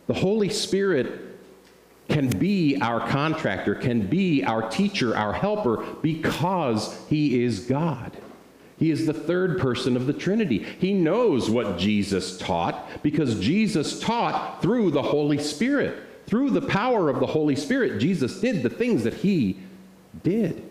The 0.07 0.15
Holy 0.15 0.49
Spirit 0.49 1.33
can 2.09 2.29
be 2.29 2.79
our 2.81 3.07
contractor, 3.09 3.75
can 3.75 4.07
be 4.07 4.45
our 4.45 4.69
teacher, 4.69 5.17
our 5.17 5.33
helper, 5.33 5.85
because 6.03 6.99
he 7.09 7.43
is 7.43 7.61
God. 7.61 8.13
He 8.79 8.91
is 8.91 9.07
the 9.07 9.15
third 9.15 9.61
person 9.61 9.97
of 9.97 10.07
the 10.07 10.13
Trinity. 10.13 10.59
He 10.81 10.93
knows 10.93 11.49
what 11.49 11.79
Jesus 11.79 12.37
taught 12.37 13.03
because 13.03 13.39
Jesus 13.39 14.01
taught 14.01 14.61
through 14.61 14.91
the 14.91 15.03
Holy 15.03 15.39
Spirit. 15.39 16.03
Through 16.27 16.51
the 16.51 16.63
power 16.63 17.09
of 17.09 17.21
the 17.21 17.27
Holy 17.27 17.57
Spirit, 17.57 18.01
Jesus 18.01 18.41
did 18.41 18.63
the 18.63 18.71
things 18.71 19.05
that 19.05 19.15
he 19.15 19.59
did. 20.23 20.69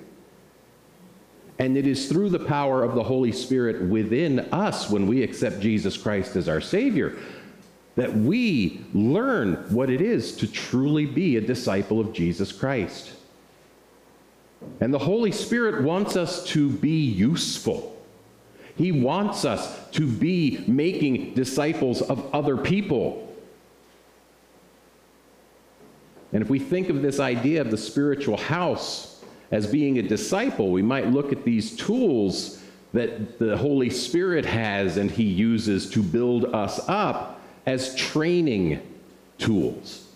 And 1.57 1.77
it 1.77 1.85
is 1.88 2.09
through 2.09 2.31
the 2.31 2.39
power 2.39 2.83
of 2.83 2.95
the 2.95 3.03
Holy 3.03 3.31
Spirit 3.31 3.83
within 3.83 4.39
us 4.51 4.89
when 4.89 5.07
we 5.07 5.23
accept 5.23 5.59
Jesus 5.59 5.95
Christ 5.95 6.35
as 6.35 6.50
our 6.50 6.61
Savior 6.61 7.15
that 7.95 8.15
we 8.15 8.81
learn 8.93 9.55
what 9.69 9.89
it 9.89 10.01
is 10.01 10.36
to 10.38 10.48
truly 10.48 11.05
be 11.05 11.38
a 11.38 11.41
disciple 11.41 12.00
of 12.00 12.13
Jesus 12.13 12.51
Christ. 12.51 13.12
And 14.79 14.93
the 14.93 15.00
Holy 15.00 15.31
Spirit 15.31 15.83
wants 15.83 16.15
us 16.15 16.45
to 16.48 16.69
be 16.69 17.03
useful. 17.03 18.01
He 18.75 18.91
wants 18.91 19.43
us 19.43 19.89
to 19.91 20.07
be 20.07 20.63
making 20.67 21.33
disciples 21.33 22.01
of 22.01 22.33
other 22.33 22.55
people. 22.55 23.27
And 26.31 26.41
if 26.41 26.50
we 26.50 26.60
think 26.60 26.89
of 26.89 27.01
this 27.01 27.19
idea 27.19 27.60
of 27.60 27.71
the 27.71 27.77
spiritual 27.77 28.38
house 28.38 29.21
as 29.51 29.67
being 29.67 30.00
a 30.00 30.01
disciple, 30.01 30.71
we 30.71 30.81
might 30.81 31.07
look 31.07 31.33
at 31.33 31.43
these 31.43 31.75
tools 31.75 32.63
that 32.93 33.38
the 33.38 33.57
Holy 33.57 33.89
Spirit 33.89 34.45
has 34.45 34.95
and 34.95 35.12
He 35.12 35.24
uses 35.24 35.89
to 35.89 36.01
build 36.01 36.45
us 36.45 36.79
up 36.88 37.40
as 37.65 37.95
training 37.95 38.81
tools. 39.37 40.07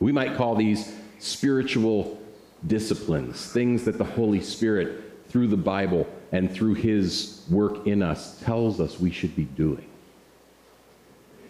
We 0.00 0.12
might 0.12 0.36
call 0.36 0.54
these 0.54 0.94
spiritual 1.18 2.20
disciplines, 2.66 3.52
things 3.52 3.84
that 3.84 3.98
the 3.98 4.04
Holy 4.04 4.40
Spirit, 4.40 5.28
through 5.28 5.46
the 5.46 5.56
Bible 5.56 6.06
and 6.30 6.52
through 6.52 6.74
his 6.74 7.44
work 7.50 7.86
in 7.86 8.02
us 8.02 8.38
tells 8.40 8.80
us 8.80 9.00
we 9.00 9.10
should 9.10 9.34
be 9.34 9.44
doing. 9.44 9.86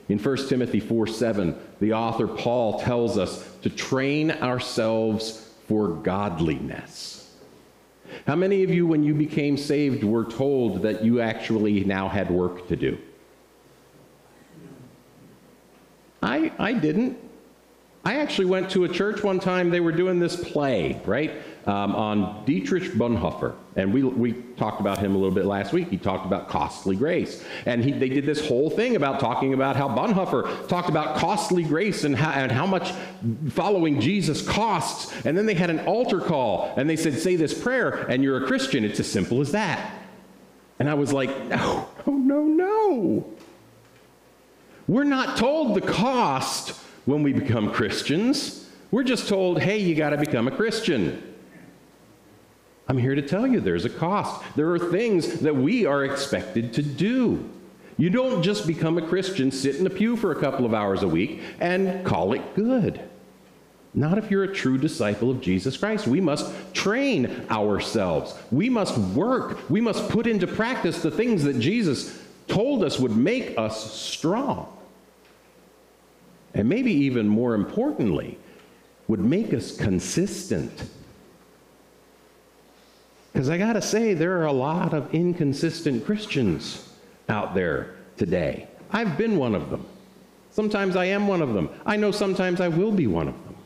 In 0.09 0.19
1 0.19 0.49
Timothy 0.49 0.79
4 0.79 1.07
7, 1.07 1.57
the 1.81 1.93
author 1.93 2.29
Paul 2.29 2.79
tells 2.81 3.19
us 3.19 3.49
to 3.63 3.71
train 3.71 4.31
ourselves 4.31 5.53
for 5.67 5.89
godliness. 5.89 7.35
How 8.27 8.37
many 8.37 8.63
of 8.63 8.71
you, 8.71 8.87
when 8.87 9.03
you 9.03 9.15
became 9.15 9.57
saved, 9.57 10.05
were 10.05 10.25
told 10.25 10.83
that 10.83 11.05
you 11.05 11.21
actually 11.21 11.83
now 11.85 12.09
had 12.09 12.31
work 12.31 12.69
to 12.69 12.77
do? 12.77 12.99
I, 16.23 16.53
I 16.59 16.73
didn't. 16.73 17.19
I 18.05 18.17
actually 18.17 18.47
went 18.47 18.71
to 18.71 18.85
a 18.85 18.89
church 18.89 19.23
one 19.23 19.39
time, 19.39 19.71
they 19.71 19.81
were 19.81 19.93
doing 19.93 20.19
this 20.19 20.37
play, 20.37 21.01
right? 21.05 21.33
um, 21.67 21.95
on 21.95 22.45
Dietrich 22.45 22.93
Bonhoeffer. 22.93 23.55
And 23.77 23.93
we, 23.93 24.03
we 24.03 24.33
talked 24.57 24.81
about 24.81 24.99
him 24.99 25.15
a 25.15 25.19
little 25.19 25.35
bit 25.35 25.47
last 25.47 25.73
week. 25.73 25.89
He 25.89 25.97
talked 25.97 26.27
about 26.27 26.49
costly 26.49 26.97
grace. 26.97 27.43
And 27.65 27.83
he, 27.85 27.93
they 27.93 28.09
did 28.09 28.27
this 28.27 28.47
whole 28.47 28.69
thing 28.69 28.97
about 28.97 29.21
talking 29.21 29.55
about 29.55 29.77
how 29.77 29.89
Bonhoeffer 29.89 30.69
talked 30.69 30.89
about 30.89 31.17
costly 31.17 31.63
grace 31.63 32.05
and 32.05 32.17
how, 32.17 32.31
and 32.31 32.51
how 32.51 32.67
much 32.67 32.93
following 33.51 34.01
Jesus 34.01 34.47
costs. 34.47 35.15
And 35.25 35.39
then 35.39 35.47
they 35.47 35.55
had 35.55 35.71
an 35.71 35.81
altar 35.81 36.21
call 36.21 36.75
and 36.77 36.91
they 36.91 36.97
said, 36.97 37.19
say 37.19 37.37
this 37.37 37.59
prayer 37.59 37.91
and 38.09 38.23
you're 38.23 38.43
a 38.43 38.47
Christian. 38.47 38.85
It's 38.85 39.01
as 39.01 39.11
simple 39.11 39.41
as 39.41 39.53
that. 39.53 39.95
And 40.79 40.91
I 40.91 40.95
was 40.95 41.13
like, 41.13 41.47
no, 41.47 41.89
no, 42.07 42.13
no, 42.13 42.43
no. 42.43 43.27
We're 44.93 45.05
not 45.05 45.39
told 45.39 45.75
the 45.75 45.81
cost 45.81 46.79
when 47.07 47.23
we 47.23 47.33
become 47.33 47.73
Christians. 47.73 48.69
We're 48.91 49.05
just 49.05 49.27
told, 49.27 49.59
hey, 49.59 49.79
you 49.79 49.95
got 49.95 50.11
to 50.11 50.19
become 50.19 50.47
a 50.47 50.51
Christian. 50.51 51.35
I'm 52.89 52.99
here 52.99 53.15
to 53.15 53.23
tell 53.23 53.47
you 53.47 53.61
there's 53.61 53.87
a 53.87 53.89
cost. 53.89 54.45
There 54.55 54.71
are 54.71 54.79
things 54.79 55.41
that 55.41 55.57
we 55.57 55.87
are 55.87 56.05
expected 56.05 56.75
to 56.75 56.83
do. 56.83 57.49
You 57.97 58.11
don't 58.11 58.43
just 58.43 58.67
become 58.67 58.99
a 58.99 59.09
Christian, 59.09 59.51
sit 59.51 59.77
in 59.77 59.87
a 59.87 59.91
pew 59.91 60.15
for 60.15 60.31
a 60.31 60.39
couple 60.39 60.67
of 60.67 60.75
hours 60.75 61.03
a 61.03 61.09
week, 61.09 61.41
and 61.59 62.05
call 62.05 62.35
it 62.35 62.55
good. 62.55 63.01
Not 63.95 64.19
if 64.19 64.31
you're 64.31 64.45
a 64.45 64.55
true 64.55 64.77
disciple 64.77 65.31
of 65.31 65.41
Jesus 65.41 65.75
Christ. 65.75 66.07
We 66.07 66.21
must 66.21 66.53
train 66.75 67.47
ourselves. 67.51 68.35
We 68.51 68.69
must 68.69 68.99
work. 68.99 69.71
We 69.71 69.81
must 69.81 70.11
put 70.11 70.27
into 70.27 70.47
practice 70.47 71.01
the 71.01 71.11
things 71.11 71.45
that 71.45 71.59
Jesus 71.59 72.23
told 72.47 72.85
us 72.85 73.01
would 73.01 73.17
make 73.17 73.57
us 73.57 73.91
strong. 73.91 74.81
And 76.55 76.69
maybe 76.69 76.93
even 76.93 77.29
more 77.29 77.55
importantly, 77.55 78.39
would 79.09 79.21
make 79.21 79.53
us 79.55 79.77
consistent 79.77 80.91
because 83.33 83.49
I 83.49 83.57
got 83.57 83.75
to 83.75 83.83
say, 83.83 84.15
there 84.15 84.39
are 84.39 84.47
a 84.47 84.53
lot 84.53 84.93
of 84.93 85.15
inconsistent 85.15 86.05
Christians 86.05 86.89
out 87.29 87.55
there 87.55 87.95
today. 88.17 88.69
I've 88.91 89.17
been 89.17 89.39
one 89.39 89.55
of 89.55 89.71
them. 89.71 89.87
Sometimes 90.51 90.97
I 90.97 91.07
am 91.07 91.27
one 91.27 91.41
of 91.41 91.55
them. 91.55 91.71
I 91.87 91.97
know 91.97 92.11
sometimes 92.11 92.61
I 92.61 92.69
will 92.69 92.93
be 92.93 93.07
one 93.07 93.29
of 93.29 93.35
them. 93.45 93.57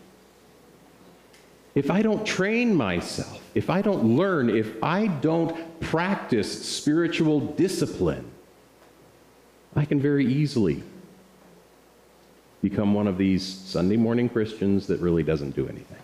If 1.75 1.90
I 1.90 2.00
don't 2.00 2.25
train 2.25 2.75
myself, 2.75 3.43
if 3.55 3.69
I 3.69 3.83
don't 3.83 4.16
learn, 4.16 4.49
if 4.50 4.83
I 4.83 5.09
don't 5.09 5.81
practice 5.81 6.64
spiritual 6.64 7.40
discipline, 7.40 8.31
I 9.75 9.85
can 9.85 10.00
very 10.00 10.25
easily 10.25 10.85
become 12.62 12.94
one 12.94 13.06
of 13.06 13.18
these 13.18 13.44
Sunday 13.44 13.96
morning 13.96 14.28
Christians 14.28 14.86
that 14.86 15.00
really 15.00 15.22
doesn't 15.22 15.54
do 15.54 15.68
anything. 15.68 15.98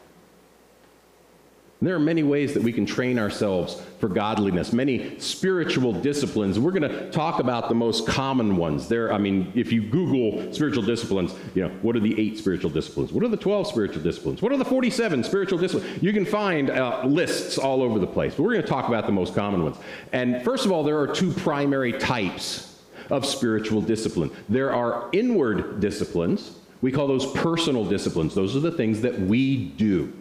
There 1.82 1.96
are 1.96 2.00
many 2.00 2.22
ways 2.22 2.54
that 2.54 2.62
we 2.62 2.72
can 2.72 2.86
train 2.86 3.18
ourselves 3.18 3.82
for 3.98 4.08
godliness, 4.08 4.72
many 4.72 5.18
spiritual 5.18 5.92
disciplines. 5.92 6.56
We're 6.56 6.70
going 6.70 6.88
to 6.88 7.10
talk 7.10 7.40
about 7.40 7.68
the 7.68 7.74
most 7.74 8.06
common 8.06 8.56
ones. 8.56 8.86
There, 8.86 9.12
I 9.12 9.18
mean, 9.18 9.50
if 9.56 9.72
you 9.72 9.82
Google 9.82 10.52
spiritual 10.52 10.84
disciplines, 10.84 11.34
you 11.56 11.62
know, 11.62 11.70
what 11.82 11.96
are 11.96 12.00
the 12.00 12.18
eight 12.20 12.38
spiritual 12.38 12.70
disciplines? 12.70 13.12
What 13.12 13.24
are 13.24 13.28
the 13.28 13.36
12 13.36 13.66
spiritual 13.66 14.00
disciplines? 14.00 14.40
What 14.40 14.52
are 14.52 14.56
the 14.56 14.64
47 14.64 15.24
spiritual 15.24 15.58
disciplines? 15.58 16.00
You 16.00 16.12
can 16.12 16.24
find 16.24 16.70
uh, 16.70 17.02
lists 17.04 17.58
all 17.58 17.82
over 17.82 17.98
the 17.98 18.06
place. 18.06 18.36
But 18.36 18.44
we're 18.44 18.52
going 18.52 18.62
to 18.62 18.68
talk 18.68 18.86
about 18.86 19.06
the 19.06 19.12
most 19.12 19.34
common 19.34 19.64
ones. 19.64 19.76
And 20.12 20.40
first 20.44 20.64
of 20.64 20.70
all, 20.70 20.84
there 20.84 21.00
are 21.00 21.08
two 21.08 21.32
primary 21.32 21.92
types 21.92 22.71
of 23.10 23.26
spiritual 23.26 23.80
discipline. 23.80 24.30
There 24.48 24.72
are 24.72 25.08
inward 25.12 25.80
disciplines. 25.80 26.52
We 26.80 26.92
call 26.92 27.06
those 27.06 27.26
personal 27.32 27.84
disciplines. 27.84 28.34
Those 28.34 28.56
are 28.56 28.60
the 28.60 28.72
things 28.72 29.00
that 29.02 29.18
we 29.18 29.66
do. 29.66 30.12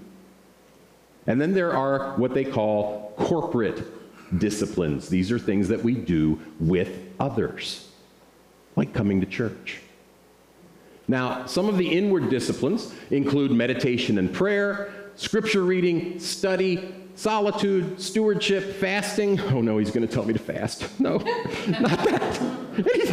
And 1.27 1.39
then 1.39 1.53
there 1.53 1.73
are 1.73 2.17
what 2.17 2.33
they 2.33 2.45
call 2.45 3.13
corporate 3.17 3.83
disciplines. 4.39 5.09
These 5.09 5.31
are 5.31 5.39
things 5.39 5.67
that 5.67 5.83
we 5.83 5.93
do 5.93 6.39
with 6.59 6.97
others, 7.19 7.89
like 8.75 8.93
coming 8.93 9.21
to 9.21 9.27
church. 9.27 9.81
Now, 11.07 11.45
some 11.45 11.67
of 11.67 11.77
the 11.77 11.87
inward 11.87 12.29
disciplines 12.29 12.93
include 13.09 13.51
meditation 13.51 14.17
and 14.17 14.31
prayer, 14.31 14.93
scripture 15.15 15.63
reading, 15.63 16.19
study, 16.19 16.93
solitude, 17.15 17.99
stewardship, 18.01 18.75
fasting. 18.75 19.39
Oh 19.39 19.61
no, 19.61 19.77
he's 19.77 19.91
going 19.91 20.07
to 20.07 20.13
tell 20.13 20.25
me 20.25 20.33
to 20.33 20.39
fast. 20.39 20.87
No, 20.99 21.17
not 21.17 22.03
that. 22.05 22.57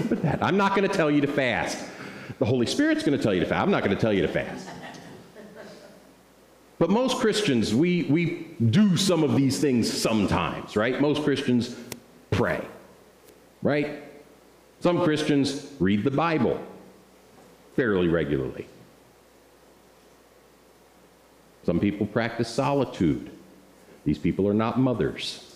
But 0.09 0.23
that. 0.23 0.43
I'm 0.43 0.57
not 0.57 0.75
going 0.77 0.89
to 0.89 0.95
tell 0.95 1.11
you 1.11 1.21
to 1.21 1.27
fast. 1.27 1.85
The 2.39 2.45
Holy 2.45 2.67
Spirit's 2.67 3.03
going 3.03 3.17
to 3.17 3.23
tell 3.23 3.35
you 3.35 3.41
to 3.41 3.47
fast. 3.47 3.63
I'm 3.63 3.71
not 3.71 3.85
going 3.85 3.95
to 3.95 4.01
tell 4.01 4.13
you 4.13 4.23
to 4.23 4.29
fast. 4.29 4.69
But 6.79 6.91
most 6.91 7.19
Christians, 7.19 7.75
we, 7.75 8.05
we 8.05 8.47
do 8.71 8.97
some 8.97 9.25
of 9.25 9.35
these 9.35 9.61
things 9.61 9.93
sometimes, 9.93 10.77
right? 10.77 11.01
Most 11.01 11.25
Christians 11.25 11.77
pray, 12.31 12.65
right? 13.63 14.05
Some 14.81 15.03
Christians 15.03 15.73
read 15.81 16.05
the 16.05 16.11
Bible 16.13 16.61
fairly 17.75 18.07
regularly. 18.07 18.69
Some 21.65 21.81
people 21.81 22.07
practice 22.07 22.49
solitude. 22.49 23.31
These 24.05 24.19
people 24.19 24.47
are 24.47 24.55
not 24.55 24.79
mothers. 24.79 25.48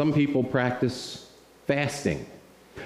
Some 0.00 0.14
people 0.14 0.42
practice 0.42 1.30
fasting. 1.66 2.24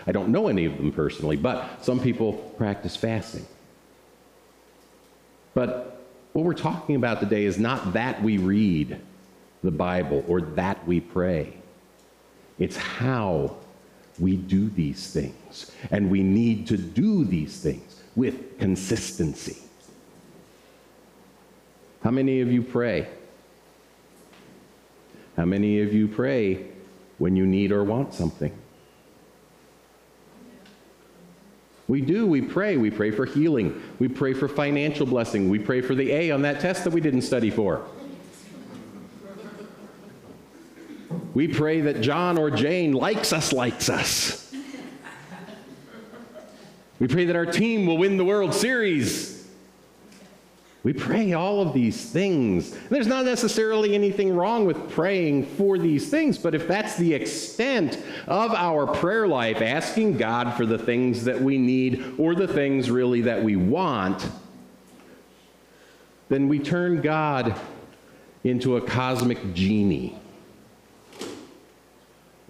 I 0.04 0.10
don't 0.10 0.30
know 0.30 0.48
any 0.48 0.64
of 0.64 0.76
them 0.76 0.90
personally, 0.90 1.36
but 1.36 1.84
some 1.84 2.00
people 2.00 2.32
practice 2.32 2.96
fasting. 2.96 3.46
But 5.54 6.04
what 6.32 6.44
we're 6.44 6.54
talking 6.54 6.96
about 6.96 7.20
today 7.20 7.44
is 7.44 7.56
not 7.56 7.92
that 7.92 8.20
we 8.20 8.38
read 8.38 9.00
the 9.62 9.70
Bible 9.70 10.24
or 10.26 10.40
that 10.40 10.84
we 10.88 10.98
pray. 10.98 11.52
It's 12.58 12.76
how 12.76 13.58
we 14.18 14.34
do 14.34 14.68
these 14.68 15.12
things. 15.12 15.70
And 15.92 16.10
we 16.10 16.24
need 16.24 16.66
to 16.66 16.76
do 16.76 17.24
these 17.24 17.60
things 17.60 18.02
with 18.16 18.58
consistency. 18.58 19.58
How 22.02 22.10
many 22.10 22.40
of 22.40 22.50
you 22.50 22.64
pray? 22.64 23.06
How 25.36 25.44
many 25.44 25.80
of 25.80 25.94
you 25.94 26.08
pray 26.08 26.73
when 27.18 27.36
you 27.36 27.46
need 27.46 27.72
or 27.72 27.84
want 27.84 28.14
something? 28.14 28.56
We 31.86 32.00
do. 32.00 32.26
We 32.26 32.40
pray. 32.40 32.76
We 32.76 32.90
pray 32.90 33.10
for 33.10 33.26
healing. 33.26 33.82
We 33.98 34.08
pray 34.08 34.32
for 34.32 34.48
financial 34.48 35.06
blessing. 35.06 35.50
We 35.50 35.58
pray 35.58 35.82
for 35.82 35.94
the 35.94 36.10
A 36.12 36.30
on 36.30 36.42
that 36.42 36.60
test 36.60 36.84
that 36.84 36.92
we 36.92 37.00
didn't 37.00 37.22
study 37.22 37.50
for. 37.50 37.84
We 41.34 41.48
pray 41.48 41.82
that 41.82 42.00
John 42.00 42.38
or 42.38 42.50
Jane 42.50 42.92
likes 42.92 43.32
us, 43.32 43.52
likes 43.52 43.88
us. 43.88 44.52
We 47.00 47.08
pray 47.08 47.24
that 47.26 47.36
our 47.36 47.44
team 47.44 47.86
will 47.86 47.98
win 47.98 48.16
the 48.16 48.24
World 48.24 48.54
Series. 48.54 49.33
We 50.84 50.92
pray 50.92 51.32
all 51.32 51.62
of 51.62 51.72
these 51.72 52.04
things. 52.04 52.76
There's 52.90 53.06
not 53.06 53.24
necessarily 53.24 53.94
anything 53.94 54.36
wrong 54.36 54.66
with 54.66 54.90
praying 54.90 55.46
for 55.46 55.78
these 55.78 56.10
things, 56.10 56.36
but 56.36 56.54
if 56.54 56.68
that's 56.68 56.96
the 56.96 57.14
extent 57.14 57.98
of 58.26 58.52
our 58.52 58.86
prayer 58.86 59.26
life, 59.26 59.62
asking 59.62 60.18
God 60.18 60.52
for 60.58 60.66
the 60.66 60.76
things 60.76 61.24
that 61.24 61.40
we 61.40 61.56
need 61.56 62.14
or 62.18 62.34
the 62.34 62.46
things 62.46 62.90
really 62.90 63.22
that 63.22 63.42
we 63.42 63.56
want, 63.56 64.28
then 66.28 66.48
we 66.48 66.58
turn 66.58 67.00
God 67.00 67.58
into 68.44 68.76
a 68.76 68.80
cosmic 68.82 69.54
genie. 69.54 70.18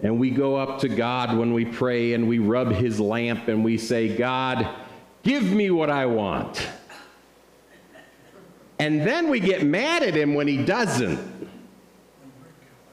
And 0.01 0.19
we 0.19 0.29
go 0.29 0.57
up 0.57 0.79
to 0.81 0.89
God 0.89 1.37
when 1.37 1.53
we 1.53 1.63
pray 1.63 2.13
and 2.13 2.27
we 2.27 2.39
rub 2.39 2.73
his 2.73 2.99
lamp 2.99 3.47
and 3.47 3.63
we 3.63 3.77
say, 3.77 4.17
God, 4.17 4.67
give 5.23 5.43
me 5.43 5.71
what 5.71 5.89
I 5.89 6.05
want. 6.05 6.67
And 8.79 9.01
then 9.01 9.29
we 9.29 9.39
get 9.39 9.63
mad 9.63 10.03
at 10.03 10.15
him 10.15 10.33
when 10.33 10.47
he 10.47 10.57
doesn't. 10.57 11.19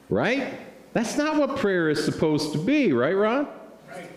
Right? 0.09 0.53
That's 0.93 1.17
not 1.17 1.37
what 1.37 1.57
prayer 1.57 1.89
is 1.89 2.03
supposed 2.03 2.53
to 2.53 2.59
be, 2.59 2.93
right, 2.93 3.15
Ron? 3.15 3.47
Right. 3.89 4.09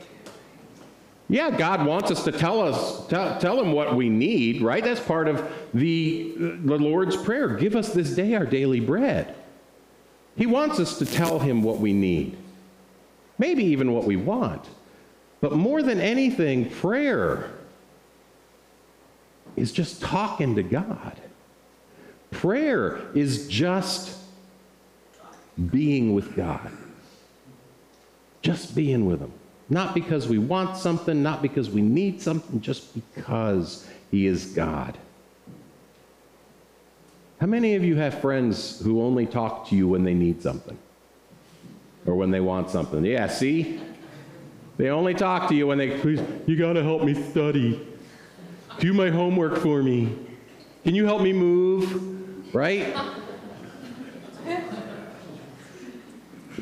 Yeah, 1.28 1.50
God 1.50 1.84
wants 1.86 2.10
us 2.10 2.22
to 2.24 2.32
tell 2.32 2.60
us 2.60 3.06
tell, 3.08 3.38
tell 3.40 3.60
him 3.60 3.72
what 3.72 3.96
we 3.96 4.08
need, 4.08 4.62
right? 4.62 4.84
That's 4.84 5.00
part 5.00 5.26
of 5.26 5.50
the 5.74 6.34
the 6.36 6.78
Lord's 6.78 7.16
prayer. 7.16 7.48
Give 7.56 7.74
us 7.74 7.92
this 7.92 8.10
day 8.10 8.34
our 8.34 8.46
daily 8.46 8.80
bread. 8.80 9.34
He 10.36 10.46
wants 10.46 10.78
us 10.78 10.98
to 10.98 11.06
tell 11.06 11.38
him 11.38 11.62
what 11.62 11.78
we 11.78 11.94
need, 11.94 12.36
maybe 13.38 13.64
even 13.64 13.92
what 13.92 14.04
we 14.04 14.16
want. 14.16 14.68
But 15.40 15.52
more 15.52 15.82
than 15.82 16.00
anything, 16.00 16.70
prayer 16.70 17.50
is 19.56 19.72
just 19.72 20.02
talking 20.02 20.54
to 20.56 20.62
God. 20.62 21.20
Prayer 22.36 23.00
is 23.14 23.48
just 23.48 24.14
being 25.70 26.14
with 26.14 26.36
God, 26.36 26.70
just 28.42 28.74
being 28.74 29.06
with 29.06 29.20
Him. 29.20 29.32
Not 29.70 29.94
because 29.94 30.28
we 30.28 30.36
want 30.36 30.76
something, 30.76 31.22
not 31.22 31.40
because 31.40 31.70
we 31.70 31.80
need 31.80 32.20
something, 32.20 32.60
just 32.60 32.94
because 32.94 33.88
He 34.10 34.26
is 34.26 34.52
God. 34.52 34.98
How 37.40 37.46
many 37.46 37.74
of 37.74 37.82
you 37.82 37.96
have 37.96 38.20
friends 38.20 38.80
who 38.80 39.00
only 39.00 39.24
talk 39.24 39.66
to 39.68 39.74
you 39.74 39.88
when 39.88 40.04
they 40.04 40.14
need 40.14 40.42
something? 40.42 40.76
Or 42.04 42.16
when 42.16 42.30
they 42.30 42.40
want 42.40 42.68
something? 42.68 43.02
Yeah, 43.02 43.28
see? 43.28 43.80
They 44.76 44.90
only 44.90 45.14
talk 45.14 45.48
to 45.48 45.54
you 45.54 45.68
when 45.68 45.78
they, 45.78 45.98
please, 46.00 46.20
you 46.46 46.56
gotta 46.56 46.82
help 46.82 47.02
me 47.02 47.14
study. 47.30 47.80
Do 48.78 48.92
my 48.92 49.08
homework 49.08 49.56
for 49.56 49.82
me. 49.82 50.14
Can 50.84 50.94
you 50.94 51.06
help 51.06 51.22
me 51.22 51.32
move? 51.32 52.15
Right? 52.52 52.94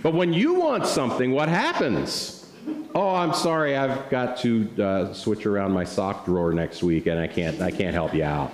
But 0.02 0.14
when 0.14 0.32
you 0.32 0.54
want 0.54 0.86
something, 0.86 1.32
what 1.32 1.48
happens? 1.48 2.50
Oh, 2.94 3.14
I'm 3.14 3.34
sorry, 3.34 3.76
I've 3.76 4.08
got 4.10 4.36
to 4.38 4.68
uh, 4.82 5.12
switch 5.14 5.46
around 5.46 5.72
my 5.72 5.84
sock 5.84 6.24
drawer 6.24 6.52
next 6.52 6.82
week 6.82 7.06
and 7.06 7.18
I 7.18 7.26
can't, 7.26 7.60
I 7.60 7.70
can't 7.70 7.94
help 7.94 8.14
you 8.14 8.24
out. 8.24 8.52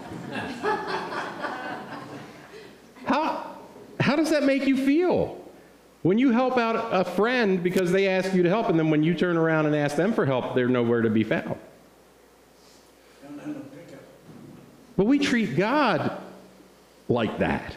How, 3.05 3.57
how 3.99 4.17
does 4.17 4.31
that 4.31 4.45
make 4.45 4.67
you 4.67 4.77
feel? 4.77 5.37
When 6.03 6.19
you 6.19 6.31
help 6.31 6.57
out 6.57 6.95
a 6.95 7.05
friend 7.05 7.63
because 7.63 7.93
they 7.93 8.09
ask 8.09 8.33
you 8.33 8.43
to 8.43 8.49
help, 8.49 8.69
and 8.71 8.79
then 8.79 8.89
when 8.89 9.03
you 9.03 9.15
turn 9.15 9.37
around 9.37 9.67
and 9.67 9.77
ask 9.77 9.97
them 9.97 10.15
for 10.15 10.25
help, 10.25 10.55
they're 10.55 10.69
nowhere 10.69 11.03
to 11.03 11.11
be 11.11 11.25
found. 11.25 11.57
But 14.97 15.05
we 15.07 15.19
treat 15.19 15.57
God 15.57 16.17
like 17.11 17.39
that. 17.39 17.77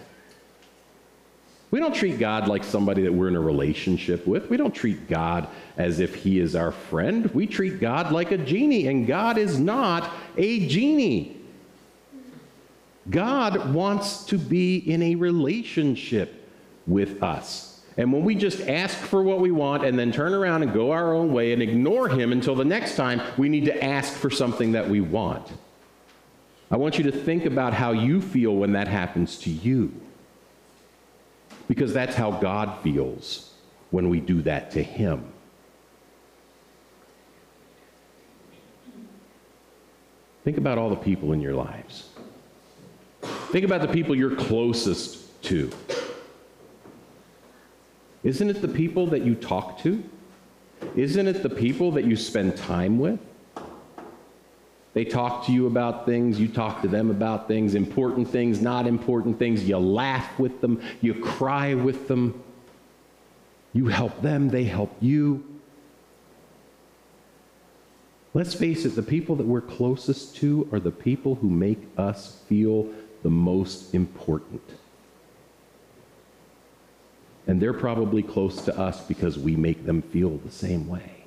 We 1.72 1.80
don't 1.80 1.96
treat 1.96 2.20
God 2.20 2.48
like 2.48 2.64
somebody 2.64 3.02
that 3.02 3.12
we're 3.12 3.30
in 3.30 3.36
a 3.36 3.42
relationship 3.42 4.28
with. 4.28 4.48
We 4.48 4.58
don't 4.58 4.76
treat 4.76 5.10
God 5.10 5.48
as 5.76 6.00
if 6.00 6.14
he 6.14 6.40
is 6.40 6.56
our 6.56 6.72
friend. 6.72 7.26
We 7.34 7.48
treat 7.48 7.80
God 7.80 8.12
like 8.12 8.32
a 8.32 8.38
genie, 8.38 8.88
and 8.88 9.08
God 9.08 9.40
is 9.40 9.60
not 9.60 10.14
a 10.38 10.68
genie. 10.68 11.42
God 13.10 13.74
wants 13.74 14.24
to 14.26 14.38
be 14.38 14.78
in 14.78 15.02
a 15.02 15.16
relationship 15.16 16.48
with 16.86 17.24
us. 17.24 17.82
And 17.98 18.14
when 18.14 18.24
we 18.24 18.36
just 18.36 18.62
ask 18.62 18.96
for 18.96 19.24
what 19.24 19.40
we 19.40 19.50
want 19.50 19.84
and 19.84 19.98
then 19.98 20.12
turn 20.12 20.34
around 20.34 20.62
and 20.62 20.74
go 20.74 20.92
our 20.92 21.14
own 21.14 21.34
way 21.34 21.54
and 21.54 21.62
ignore 21.62 22.08
Him 22.08 22.32
until 22.32 22.54
the 22.56 22.66
next 22.66 22.96
time, 22.96 23.20
we 23.38 23.50
need 23.50 23.66
to 23.66 23.84
ask 23.84 24.14
for 24.14 24.30
something 24.30 24.74
that 24.74 24.88
we 24.88 25.02
want. 25.02 25.52
I 26.74 26.76
want 26.76 26.98
you 26.98 27.04
to 27.04 27.12
think 27.12 27.46
about 27.46 27.72
how 27.72 27.92
you 27.92 28.20
feel 28.20 28.56
when 28.56 28.72
that 28.72 28.88
happens 28.88 29.38
to 29.42 29.52
you. 29.52 29.94
Because 31.68 31.94
that's 31.94 32.16
how 32.16 32.32
God 32.32 32.82
feels 32.82 33.54
when 33.92 34.10
we 34.10 34.20
do 34.20 34.42
that 34.42 34.72
to 34.72 34.82
Him. 34.82 35.24
Think 40.44 40.58
about 40.58 40.80
all 40.80 40.90
the 40.90 40.96
people 40.96 41.32
in 41.32 41.42
your 41.42 41.54
lives. 41.54 42.10
Think 43.52 43.66
about 43.66 43.82
the 43.82 43.88
people 43.88 44.16
you're 44.16 44.36
closest 44.36 45.44
to. 45.44 45.70
Isn't 48.24 48.50
it 48.50 48.64
the 48.64 48.68
people 48.68 49.06
that 49.08 49.22
you 49.22 49.36
talk 49.36 49.78
to? 49.84 50.04
Isn't 50.96 51.28
it 51.28 51.44
the 51.44 51.52
people 51.52 51.92
that 51.92 52.06
you 52.06 52.16
spend 52.16 52.58
time 52.58 52.98
with? 52.98 53.20
They 54.94 55.06
talk 55.06 55.46
to 55.48 55.52
you 55.52 55.66
about 55.66 56.06
things, 56.06 56.40
you 56.40 56.48
talk 56.48 56.84
to 56.84 56.88
them 56.88 57.10
about 57.10 57.48
things, 57.48 57.74
important 57.74 58.30
things, 58.30 58.62
not 58.62 58.86
important 58.86 59.40
things. 59.40 59.68
You 59.68 59.78
laugh 59.80 60.38
with 60.38 60.62
them, 60.62 60.82
you 61.02 61.16
cry 61.16 61.74
with 61.74 62.08
them. 62.08 62.44
You 63.74 63.88
help 63.88 64.22
them, 64.22 64.50
they 64.50 64.66
help 64.66 64.96
you. 65.02 65.44
Let's 68.36 68.54
face 68.54 68.86
it, 68.86 68.96
the 68.96 69.04
people 69.04 69.36
that 69.38 69.46
we're 69.48 69.62
closest 69.62 70.36
to 70.38 70.70
are 70.72 70.80
the 70.80 70.92
people 70.92 71.36
who 71.36 71.50
make 71.50 71.80
us 71.98 72.40
feel 72.48 72.88
the 73.24 73.30
most 73.30 73.96
important. 73.96 74.62
And 77.48 77.62
they're 77.62 77.74
probably 77.74 78.24
close 78.24 78.62
to 78.66 78.80
us 78.80 79.02
because 79.02 79.38
we 79.38 79.56
make 79.56 79.86
them 79.86 80.02
feel 80.02 80.38
the 80.38 80.52
same 80.52 80.88
way. 80.88 81.23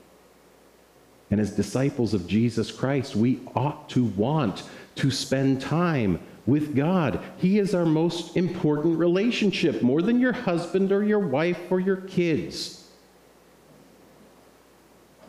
And 1.31 1.41
as 1.41 1.51
disciples 1.51 2.15
of 2.15 2.27
Jesus 2.27 2.71
Christ, 2.71 3.17
we 3.17 3.41
ought 3.55 3.89
to 3.91 4.05
want 4.05 4.63
to 4.97 5.11
spend 5.11 5.61
time 5.61 6.21
with 6.47 6.77
God. 6.77 7.21
He 7.39 7.59
is 7.59 7.75
our 7.75 7.85
most 7.85 8.37
important 8.37 8.99
relationship, 8.99 9.83
more 9.83 10.03
than 10.03 10.21
your 10.21 10.33
husband 10.33 10.93
or 10.93 11.03
your 11.03 11.19
wife 11.19 11.61
or 11.71 11.81
your 11.81 11.97
kids. 11.97 12.89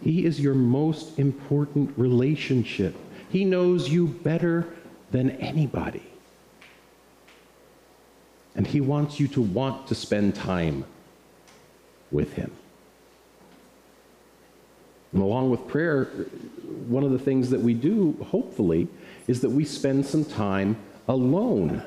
He 0.01 0.25
is 0.25 0.39
your 0.39 0.53
most 0.53 1.17
important 1.17 1.97
relationship. 1.97 2.95
He 3.29 3.43
knows 3.43 3.89
you 3.89 4.07
better 4.07 4.67
than 5.11 5.31
anybody. 5.31 6.03
And 8.55 8.67
He 8.67 8.81
wants 8.81 9.19
you 9.19 9.27
to 9.29 9.41
want 9.41 9.87
to 9.87 9.95
spend 9.95 10.35
time 10.35 10.85
with 12.11 12.33
Him. 12.33 12.51
And 15.17 15.23
along 15.23 15.49
with 15.49 15.67
prayer, 15.67 16.05
one 16.87 17.03
of 17.03 17.09
the 17.09 17.17
things 17.17 17.49
that 17.49 17.59
we 17.59 17.73
do, 17.73 18.15
hopefully, 18.29 18.87
is 19.27 19.41
that 19.41 19.49
we 19.49 19.65
spend 19.65 20.05
some 20.05 20.23
time 20.23 20.77
alone 21.07 21.81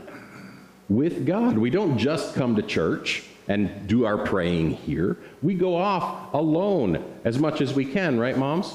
with 0.88 1.24
God. 1.24 1.56
We 1.56 1.70
don't 1.70 1.96
just 1.96 2.34
come 2.34 2.56
to 2.56 2.62
church 2.62 3.22
and 3.46 3.86
do 3.86 4.04
our 4.04 4.18
praying 4.18 4.70
here. 4.70 5.16
We 5.42 5.54
go 5.54 5.76
off 5.76 6.34
alone 6.34 7.04
as 7.24 7.38
much 7.38 7.60
as 7.60 7.72
we 7.72 7.84
can, 7.84 8.18
right, 8.18 8.36
moms? 8.36 8.74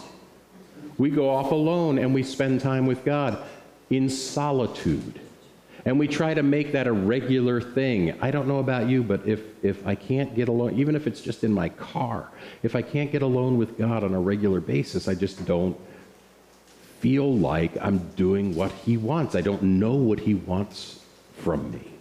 We 0.97 1.09
go 1.09 1.29
off 1.29 1.51
alone 1.51 1.99
and 1.99 2.13
we 2.13 2.23
spend 2.23 2.61
time 2.61 2.85
with 2.85 3.03
God 3.03 3.43
in 3.89 4.07
solitude. 4.07 5.19
And 5.85 5.99
we 5.99 6.07
try 6.07 6.33
to 6.33 6.41
make 6.41 6.71
that 6.71 6.87
a 6.87 6.91
regular 6.91 7.61
thing. 7.61 8.19
I 8.19 8.31
don't 8.31 8.47
know 8.47 8.57
about 8.57 8.89
you, 8.89 9.03
but 9.03 9.27
if, 9.27 9.41
if 9.63 9.85
I 9.85 9.93
can't 9.93 10.35
get 10.35 10.49
alone, 10.49 10.73
even 10.79 10.95
if 10.95 11.05
it's 11.05 11.21
just 11.21 11.43
in 11.43 11.53
my 11.53 11.69
car, 11.69 12.29
if 12.63 12.75
I 12.75 12.81
can't 12.81 13.11
get 13.11 13.21
alone 13.21 13.57
with 13.57 13.77
God 13.77 14.03
on 14.03 14.15
a 14.15 14.19
regular 14.19 14.59
basis, 14.59 15.07
I 15.07 15.13
just 15.13 15.45
don't 15.45 15.79
feel 16.99 17.37
like 17.37 17.77
I'm 17.79 17.99
doing 18.15 18.55
what 18.55 18.71
He 18.71 18.97
wants. 18.97 19.35
I 19.35 19.41
don't 19.41 19.61
know 19.61 19.93
what 19.93 20.19
He 20.19 20.33
wants 20.33 21.01
from 21.37 21.71
me. 21.71 21.91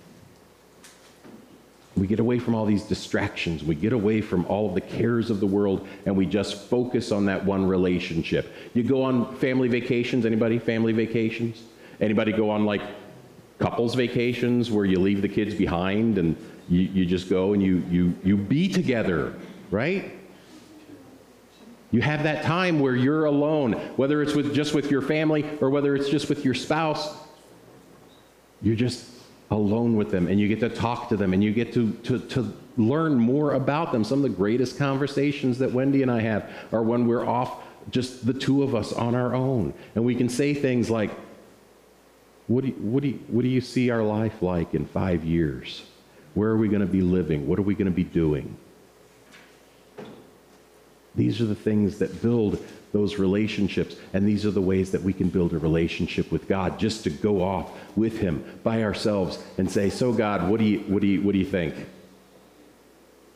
We 1.94 2.06
get 2.06 2.20
away 2.20 2.38
from 2.38 2.54
all 2.54 2.64
these 2.64 2.84
distractions. 2.84 3.62
We 3.62 3.74
get 3.74 3.92
away 3.92 4.22
from 4.22 4.46
all 4.46 4.68
of 4.68 4.74
the 4.74 4.80
cares 4.80 5.30
of 5.30 5.40
the 5.40 5.46
world 5.46 5.86
and 6.06 6.16
we 6.16 6.26
just 6.26 6.68
focus 6.68 7.12
on 7.12 7.26
that 7.26 7.44
one 7.44 7.66
relationship. 7.66 8.52
You 8.72 8.82
go 8.82 9.02
on 9.02 9.36
family 9.36 9.68
vacations, 9.68 10.24
anybody? 10.26 10.58
Family 10.58 10.92
vacations? 10.92 11.62
Anybody 12.00 12.32
go 12.32 12.50
on 12.50 12.64
like 12.64 12.82
couples 13.58 13.94
vacations 13.94 14.70
where 14.70 14.84
you 14.84 14.98
leave 14.98 15.22
the 15.22 15.28
kids 15.28 15.54
behind 15.54 16.18
and 16.18 16.36
you, 16.68 16.80
you 16.80 17.06
just 17.06 17.28
go 17.28 17.52
and 17.52 17.62
you, 17.62 17.82
you, 17.90 18.14
you 18.24 18.36
be 18.36 18.68
together, 18.68 19.34
right? 19.70 20.12
You 21.90 22.00
have 22.00 22.24
that 22.24 22.44
time 22.44 22.80
where 22.80 22.96
you're 22.96 23.26
alone, 23.26 23.74
whether 23.96 24.22
it's 24.22 24.34
with, 24.34 24.54
just 24.54 24.74
with 24.74 24.90
your 24.90 25.02
family 25.02 25.44
or 25.60 25.70
whether 25.70 25.94
it's 25.94 26.08
just 26.08 26.28
with 26.28 26.44
your 26.44 26.54
spouse. 26.54 27.14
You're 28.62 28.76
just 28.76 29.08
alone 29.50 29.94
with 29.94 30.10
them 30.10 30.26
and 30.26 30.40
you 30.40 30.48
get 30.48 30.60
to 30.60 30.68
talk 30.68 31.08
to 31.10 31.16
them 31.16 31.32
and 31.32 31.44
you 31.44 31.52
get 31.52 31.72
to, 31.74 31.92
to, 31.92 32.18
to 32.18 32.52
learn 32.76 33.14
more 33.14 33.52
about 33.52 33.92
them. 33.92 34.02
Some 34.02 34.18
of 34.18 34.22
the 34.24 34.36
greatest 34.36 34.78
conversations 34.78 35.58
that 35.58 35.70
Wendy 35.70 36.02
and 36.02 36.10
I 36.10 36.20
have 36.20 36.50
are 36.72 36.82
when 36.82 37.06
we're 37.06 37.26
off, 37.26 37.62
just 37.90 38.26
the 38.26 38.34
two 38.34 38.62
of 38.62 38.74
us 38.74 38.92
on 38.92 39.14
our 39.14 39.34
own. 39.34 39.74
And 39.94 40.04
we 40.04 40.14
can 40.14 40.28
say 40.28 40.54
things 40.54 40.90
like, 40.90 41.10
what 42.46 42.62
do, 42.62 42.68
you, 42.68 42.74
what, 42.74 43.02
do 43.02 43.09
you, 43.09 43.20
what 43.28 43.42
do 43.42 43.48
you 43.48 43.61
see 43.61 43.90
our 43.90 44.02
life 44.02 44.42
like 44.42 44.74
in 44.74 44.85
five 44.85 45.24
years? 45.24 45.83
Where 46.35 46.50
are 46.50 46.57
we 46.57 46.68
going 46.68 46.80
to 46.80 46.87
be 46.87 47.00
living? 47.00 47.46
What 47.46 47.59
are 47.59 47.62
we 47.62 47.74
going 47.74 47.87
to 47.87 47.90
be 47.90 48.04
doing? 48.04 48.57
These 51.14 51.40
are 51.40 51.46
the 51.46 51.54
things 51.54 51.98
that 52.00 52.20
build 52.22 52.64
those 52.92 53.18
relationships, 53.18 53.96
and 54.12 54.26
these 54.26 54.44
are 54.44 54.50
the 54.50 54.61
ways 54.61 54.90
that 54.92 55.02
we 55.02 55.12
can 55.12 55.28
build 55.28 55.52
a 55.52 55.59
relationship 55.59 56.30
with 56.30 56.48
God. 56.48 56.78
Just 56.78 57.04
to 57.04 57.11
go 57.11 57.42
off 57.42 57.70
with 57.96 58.18
Him 58.18 58.44
by 58.62 58.83
ourselves 58.83 59.38
and 59.59 59.70
say, 59.70 59.90
"So, 59.90 60.12
God, 60.12 60.48
what 60.48 60.59
do 60.59 60.64
you, 60.64 60.80
what 60.80 61.02
do 61.02 61.07
you, 61.07 61.22
what 61.22 61.33
do 61.33 61.38
you 61.38 61.44
think?" 61.44 61.74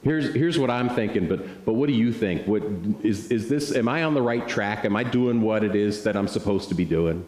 Here's, 0.03 0.33
here's 0.33 0.59
what 0.59 0.71
I'm 0.71 0.88
thinking, 0.88 1.29
but, 1.29 1.64
but 1.64 1.75
what 1.75 1.88
do 1.88 1.92
you 1.92 2.12
think? 2.12 2.47
What, 2.47 2.62
is, 3.03 3.33
is 3.33 3.49
this, 3.49 3.75
am 3.75 3.88
I 3.88 4.05
on 4.05 4.14
the 4.14 4.23
right 4.23 4.47
track? 4.47 4.85
Am 4.85 4.94
I 4.94 5.03
doing 5.03 5.42
what 5.42 5.64
it 5.64 5.75
is 5.75 6.05
that 6.05 6.16
I'm 6.16 6.29
supposed 6.29 6.68
to 6.68 6.77
be 6.77 6.85
doing? 6.85 7.27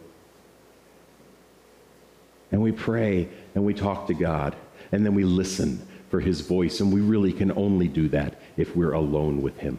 And 2.50 2.60
we 2.60 2.72
pray 2.72 3.28
and 3.54 3.64
we 3.64 3.74
talk 3.74 4.06
to 4.08 4.14
God 4.14 4.56
and 4.92 5.04
then 5.04 5.14
we 5.14 5.24
listen 5.24 5.86
for 6.10 6.18
his 6.18 6.40
voice, 6.40 6.80
and 6.80 6.92
we 6.92 7.00
really 7.00 7.32
can 7.32 7.52
only 7.52 7.86
do 7.86 8.08
that 8.08 8.40
if 8.56 8.74
we're 8.74 8.92
alone 8.92 9.40
with 9.42 9.56
him. 9.58 9.78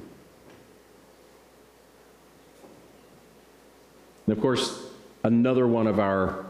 And 4.26 4.38
of 4.38 4.42
course, 4.42 4.82
another 5.26 5.68
one 5.68 5.88
of 5.88 6.00
our 6.00 6.46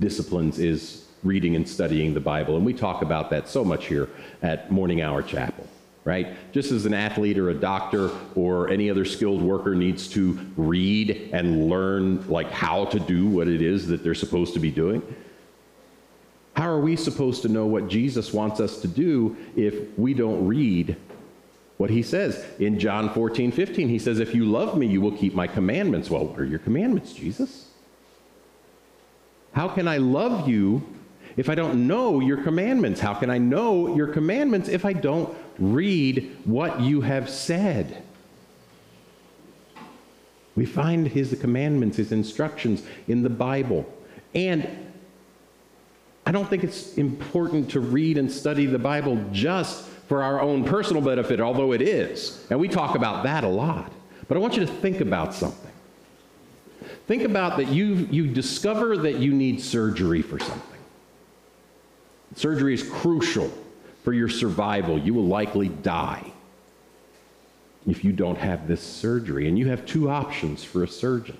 disciplines 0.00 0.58
is 0.58 1.06
reading 1.22 1.54
and 1.54 1.68
studying 1.68 2.12
the 2.12 2.20
Bible, 2.20 2.56
and 2.56 2.66
we 2.66 2.74
talk 2.74 3.02
about 3.02 3.30
that 3.30 3.48
so 3.48 3.64
much 3.64 3.86
here 3.86 4.08
at 4.42 4.72
Morning 4.72 5.00
Hour 5.00 5.22
Chapel 5.22 5.68
right? 6.04 6.52
Just 6.52 6.72
as 6.72 6.84
an 6.84 6.94
athlete 6.94 7.38
or 7.38 7.50
a 7.50 7.54
doctor 7.54 8.10
or 8.34 8.68
any 8.68 8.90
other 8.90 9.04
skilled 9.04 9.40
worker 9.40 9.74
needs 9.74 10.08
to 10.08 10.38
read 10.56 11.30
and 11.32 11.68
learn 11.68 12.28
like 12.28 12.50
how 12.50 12.86
to 12.86 12.98
do 12.98 13.26
what 13.26 13.46
it 13.48 13.62
is 13.62 13.86
that 13.88 14.02
they're 14.02 14.14
supposed 14.14 14.54
to 14.54 14.60
be 14.60 14.70
doing. 14.70 15.02
How 16.54 16.68
are 16.68 16.80
we 16.80 16.96
supposed 16.96 17.42
to 17.42 17.48
know 17.48 17.66
what 17.66 17.88
Jesus 17.88 18.32
wants 18.32 18.60
us 18.60 18.80
to 18.82 18.88
do 18.88 19.36
if 19.56 19.96
we 19.98 20.12
don't 20.12 20.46
read 20.46 20.96
what 21.78 21.88
he 21.88 22.02
says? 22.02 22.44
In 22.58 22.78
John 22.78 23.12
14, 23.14 23.52
15, 23.52 23.88
he 23.88 23.98
says, 23.98 24.18
If 24.18 24.34
you 24.34 24.44
love 24.44 24.76
me, 24.76 24.86
you 24.86 25.00
will 25.00 25.16
keep 25.16 25.34
my 25.34 25.46
commandments. 25.46 26.10
Well, 26.10 26.26
what 26.26 26.38
are 26.38 26.44
your 26.44 26.58
commandments, 26.58 27.14
Jesus? 27.14 27.70
How 29.52 29.68
can 29.68 29.88
I 29.88 29.98
love 29.98 30.48
you 30.48 30.82
if 31.36 31.48
I 31.48 31.54
don't 31.54 31.86
know 31.86 32.20
your 32.20 32.42
commandments? 32.42 33.00
How 33.00 33.14
can 33.14 33.30
I 33.30 33.38
know 33.38 33.94
your 33.96 34.08
commandments 34.08 34.68
if 34.68 34.84
I 34.84 34.92
don't 34.92 35.34
read 35.58 36.36
what 36.44 36.80
you 36.80 37.00
have 37.00 37.28
said? 37.28 38.02
We 40.54 40.66
find 40.66 41.08
his 41.08 41.36
commandments, 41.40 41.96
his 41.96 42.12
instructions 42.12 42.82
in 43.08 43.22
the 43.22 43.30
Bible. 43.30 43.90
And 44.34 44.68
I 46.26 46.32
don't 46.32 46.48
think 46.48 46.62
it's 46.62 46.96
important 46.98 47.70
to 47.70 47.80
read 47.80 48.18
and 48.18 48.30
study 48.30 48.66
the 48.66 48.78
Bible 48.78 49.24
just 49.32 49.86
for 50.08 50.22
our 50.22 50.40
own 50.40 50.64
personal 50.64 51.02
benefit, 51.02 51.40
although 51.40 51.72
it 51.72 51.82
is. 51.82 52.46
And 52.50 52.60
we 52.60 52.68
talk 52.68 52.94
about 52.94 53.24
that 53.24 53.44
a 53.44 53.48
lot. 53.48 53.90
But 54.28 54.36
I 54.36 54.40
want 54.40 54.54
you 54.54 54.60
to 54.60 54.72
think 54.72 55.00
about 55.00 55.34
something. 55.34 55.70
Think 57.06 57.22
about 57.22 57.56
that 57.56 57.68
you, 57.68 58.08
you 58.10 58.26
discover 58.26 58.96
that 58.98 59.16
you 59.16 59.32
need 59.32 59.60
surgery 59.60 60.22
for 60.22 60.38
something. 60.38 60.80
Surgery 62.36 62.74
is 62.74 62.82
crucial 62.82 63.52
for 64.02 64.12
your 64.12 64.28
survival. 64.28 64.98
You 64.98 65.14
will 65.14 65.26
likely 65.26 65.68
die 65.68 66.32
if 67.86 68.04
you 68.04 68.12
don't 68.12 68.38
have 68.38 68.68
this 68.68 68.82
surgery. 68.82 69.48
And 69.48 69.58
you 69.58 69.68
have 69.68 69.86
two 69.86 70.10
options 70.10 70.62
for 70.62 70.84
a 70.84 70.88
surgeon. 70.88 71.38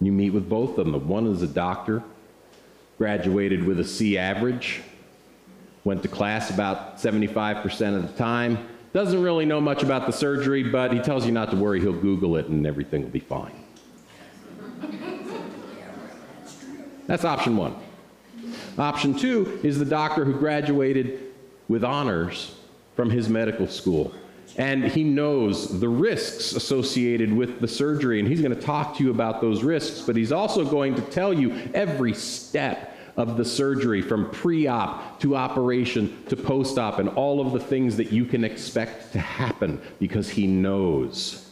You 0.00 0.12
meet 0.12 0.30
with 0.30 0.48
both 0.48 0.78
of 0.78 0.86
them. 0.86 0.92
The 0.92 0.98
one 0.98 1.26
is 1.26 1.42
a 1.42 1.46
doctor, 1.46 2.02
graduated 2.98 3.64
with 3.64 3.80
a 3.80 3.84
C 3.84 4.16
average, 4.16 4.82
went 5.84 6.02
to 6.02 6.08
class 6.08 6.50
about 6.50 6.98
75% 6.98 7.96
of 7.96 8.02
the 8.02 8.16
time, 8.16 8.68
doesn't 8.92 9.20
really 9.20 9.44
know 9.44 9.60
much 9.60 9.82
about 9.82 10.06
the 10.06 10.12
surgery, 10.12 10.62
but 10.62 10.92
he 10.92 11.00
tells 11.00 11.26
you 11.26 11.32
not 11.32 11.50
to 11.50 11.56
worry, 11.56 11.80
he'll 11.80 11.92
Google 11.92 12.36
it 12.36 12.46
and 12.46 12.66
everything 12.66 13.02
will 13.02 13.10
be 13.10 13.20
fine. 13.20 13.52
That's 17.06 17.24
option 17.24 17.56
one. 17.56 17.74
Option 18.76 19.14
two 19.14 19.58
is 19.62 19.78
the 19.78 19.84
doctor 19.84 20.24
who 20.24 20.34
graduated 20.34 21.27
with 21.68 21.84
honors 21.84 22.54
from 22.96 23.10
his 23.10 23.28
medical 23.28 23.68
school. 23.68 24.12
And 24.56 24.84
he 24.84 25.04
knows 25.04 25.78
the 25.78 25.88
risks 25.88 26.52
associated 26.52 27.32
with 27.32 27.60
the 27.60 27.68
surgery, 27.68 28.18
and 28.18 28.28
he's 28.28 28.40
going 28.40 28.54
to 28.54 28.60
talk 28.60 28.96
to 28.96 29.04
you 29.04 29.10
about 29.10 29.40
those 29.40 29.62
risks, 29.62 30.00
but 30.00 30.16
he's 30.16 30.32
also 30.32 30.64
going 30.64 30.94
to 30.96 31.02
tell 31.02 31.32
you 31.32 31.70
every 31.74 32.14
step 32.14 32.96
of 33.16 33.36
the 33.36 33.44
surgery 33.44 34.00
from 34.00 34.30
pre 34.30 34.66
op 34.66 35.20
to 35.20 35.36
operation 35.36 36.24
to 36.28 36.36
post 36.36 36.78
op 36.78 36.98
and 36.98 37.08
all 37.10 37.40
of 37.40 37.52
the 37.52 37.60
things 37.60 37.96
that 37.96 38.12
you 38.12 38.24
can 38.24 38.44
expect 38.44 39.12
to 39.12 39.18
happen 39.18 39.80
because 39.98 40.28
he 40.28 40.46
knows. 40.46 41.44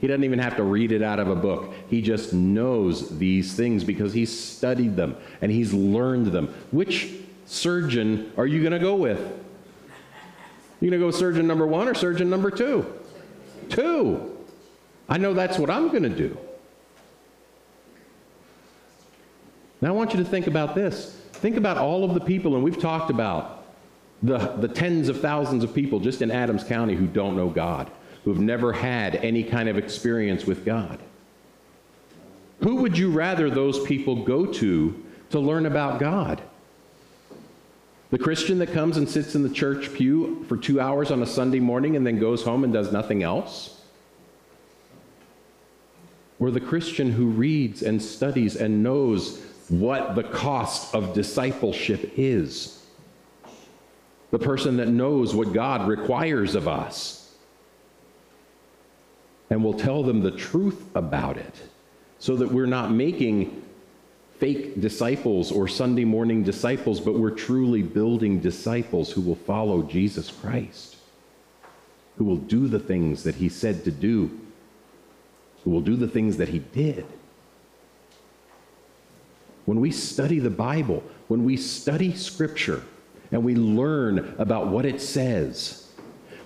He 0.00 0.08
doesn't 0.08 0.24
even 0.24 0.40
have 0.40 0.56
to 0.56 0.64
read 0.64 0.92
it 0.92 1.02
out 1.02 1.20
of 1.20 1.28
a 1.28 1.36
book. 1.36 1.72
He 1.88 2.02
just 2.02 2.32
knows 2.34 3.16
these 3.16 3.54
things 3.54 3.84
because 3.84 4.12
he's 4.12 4.38
studied 4.38 4.96
them 4.96 5.16
and 5.40 5.50
he's 5.50 5.72
learned 5.72 6.26
them. 6.26 6.52
Which 6.72 7.12
surgeon 7.46 8.32
are 8.36 8.46
you 8.46 8.60
going 8.60 8.72
to 8.72 8.78
go 8.78 8.96
with? 8.96 9.20
You 10.84 10.90
to 10.90 10.98
go 10.98 11.10
surgeon 11.10 11.46
number 11.46 11.66
one 11.66 11.88
or 11.88 11.94
surgeon 11.94 12.28
number 12.28 12.50
two? 12.50 12.84
Two. 13.70 14.36
I 15.08 15.16
know 15.16 15.32
that's 15.32 15.58
what 15.58 15.70
I'm 15.70 15.88
to 16.02 16.10
do. 16.10 16.36
Now 19.80 19.88
I 19.88 19.92
want 19.92 20.12
you 20.12 20.18
to 20.22 20.28
think 20.28 20.46
about 20.46 20.74
this. 20.74 21.18
Think 21.32 21.56
about 21.56 21.78
all 21.78 22.04
of 22.04 22.12
the 22.12 22.20
people, 22.20 22.54
and 22.54 22.62
we've 22.62 22.78
talked 22.78 23.08
about 23.08 23.64
the, 24.22 24.36
the 24.36 24.68
tens 24.68 25.08
of 25.08 25.22
thousands 25.22 25.64
of 25.64 25.74
people 25.74 26.00
just 26.00 26.20
in 26.20 26.30
Adams 26.30 26.64
County 26.64 26.94
who 26.94 27.06
don't 27.06 27.34
know 27.34 27.48
God 27.48 27.90
who've 28.24 28.38
never 28.38 28.70
had 28.70 29.16
any 29.16 29.42
kind 29.42 29.70
of 29.70 29.78
experience 29.78 30.44
with 30.44 30.66
God. 30.66 30.98
Who 32.60 32.76
would 32.76 32.98
you 32.98 33.10
rather 33.10 33.48
those 33.48 33.82
people 33.86 34.22
go 34.22 34.44
to 34.44 35.02
to 35.30 35.40
learn 35.40 35.64
about 35.64 35.98
God? 35.98 36.42
The 38.14 38.20
Christian 38.20 38.60
that 38.60 38.72
comes 38.72 38.96
and 38.96 39.08
sits 39.08 39.34
in 39.34 39.42
the 39.42 39.48
church 39.48 39.92
pew 39.92 40.44
for 40.48 40.56
two 40.56 40.80
hours 40.80 41.10
on 41.10 41.20
a 41.20 41.26
Sunday 41.26 41.58
morning 41.58 41.96
and 41.96 42.06
then 42.06 42.20
goes 42.20 42.44
home 42.44 42.62
and 42.62 42.72
does 42.72 42.92
nothing 42.92 43.24
else? 43.24 43.82
Or 46.38 46.52
the 46.52 46.60
Christian 46.60 47.10
who 47.10 47.26
reads 47.26 47.82
and 47.82 48.00
studies 48.00 48.54
and 48.54 48.84
knows 48.84 49.42
what 49.68 50.14
the 50.14 50.22
cost 50.22 50.94
of 50.94 51.12
discipleship 51.12 52.12
is? 52.16 52.86
The 54.30 54.38
person 54.38 54.76
that 54.76 54.86
knows 54.86 55.34
what 55.34 55.52
God 55.52 55.88
requires 55.88 56.54
of 56.54 56.68
us 56.68 57.34
and 59.50 59.64
we'll 59.64 59.74
tell 59.74 60.04
them 60.04 60.20
the 60.20 60.30
truth 60.30 60.84
about 60.94 61.36
it 61.36 61.62
so 62.20 62.36
that 62.36 62.52
we're 62.52 62.66
not 62.66 62.92
making 62.92 63.63
fake 64.38 64.80
disciples 64.80 65.52
or 65.52 65.68
Sunday 65.68 66.04
morning 66.04 66.42
disciples, 66.42 67.00
but 67.00 67.14
we're 67.14 67.30
truly 67.30 67.82
building 67.82 68.40
disciples 68.40 69.12
who 69.12 69.20
will 69.20 69.36
follow 69.36 69.82
Jesus 69.82 70.30
Christ, 70.30 70.96
who 72.16 72.24
will 72.24 72.36
do 72.36 72.68
the 72.68 72.80
things 72.80 73.22
that 73.24 73.36
he 73.36 73.48
said 73.48 73.84
to 73.84 73.90
do, 73.90 74.38
who 75.62 75.70
will 75.70 75.80
do 75.80 75.96
the 75.96 76.08
things 76.08 76.36
that 76.36 76.48
he 76.48 76.58
did. 76.58 77.06
When 79.64 79.80
we 79.80 79.90
study 79.90 80.38
the 80.38 80.50
Bible, 80.50 81.02
when 81.28 81.44
we 81.44 81.56
study 81.56 82.14
Scripture, 82.14 82.82
and 83.30 83.42
we 83.42 83.54
learn 83.54 84.34
about 84.38 84.68
what 84.68 84.84
it 84.84 85.00
says, 85.00 85.88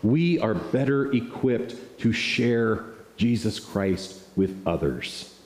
we 0.03 0.38
are 0.38 0.55
better 0.55 1.12
equipped 1.12 1.98
to 1.98 2.12
share 2.12 2.85
Jesus 3.16 3.59
Christ 3.59 4.22
with 4.37 4.62
others. 4.66 5.38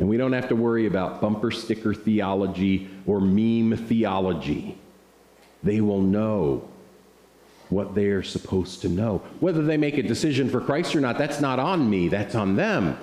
And 0.00 0.08
we 0.08 0.16
don't 0.16 0.32
have 0.32 0.48
to 0.48 0.56
worry 0.56 0.86
about 0.86 1.20
bumper 1.20 1.52
sticker 1.52 1.94
theology 1.94 2.90
or 3.06 3.20
meme 3.20 3.76
theology. 3.76 4.76
They 5.62 5.80
will 5.80 6.00
know 6.00 6.68
what 7.68 7.94
they're 7.94 8.24
supposed 8.24 8.82
to 8.82 8.88
know. 8.88 9.18
Whether 9.38 9.62
they 9.62 9.76
make 9.76 9.98
a 9.98 10.02
decision 10.02 10.50
for 10.50 10.60
Christ 10.60 10.96
or 10.96 11.00
not, 11.00 11.18
that's 11.18 11.40
not 11.40 11.60
on 11.60 11.88
me, 11.88 12.08
that's 12.08 12.34
on 12.34 12.56
them. 12.56 12.98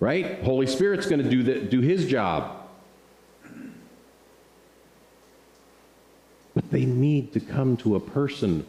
Right? 0.00 0.42
Holy 0.42 0.66
Spirit's 0.66 1.06
going 1.06 1.22
to 1.22 1.30
do, 1.30 1.68
do 1.68 1.80
his 1.80 2.06
job. 2.06 2.66
But 6.54 6.68
they 6.70 6.84
need 6.84 7.32
to 7.34 7.40
come 7.40 7.76
to 7.78 7.94
a 7.94 8.00
person 8.00 8.66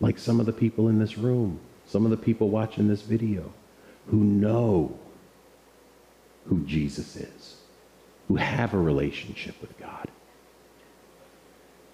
like 0.00 0.18
some 0.18 0.40
of 0.40 0.46
the 0.46 0.52
people 0.52 0.88
in 0.88 0.98
this 0.98 1.16
room 1.16 1.60
some 1.86 2.04
of 2.04 2.10
the 2.10 2.16
people 2.16 2.48
watching 2.50 2.88
this 2.88 3.02
video 3.02 3.52
who 4.08 4.18
know 4.18 4.98
who 6.48 6.60
Jesus 6.60 7.16
is, 7.16 7.56
who 8.28 8.36
have 8.36 8.74
a 8.74 8.78
relationship 8.78 9.60
with 9.60 9.78
God. 9.78 10.08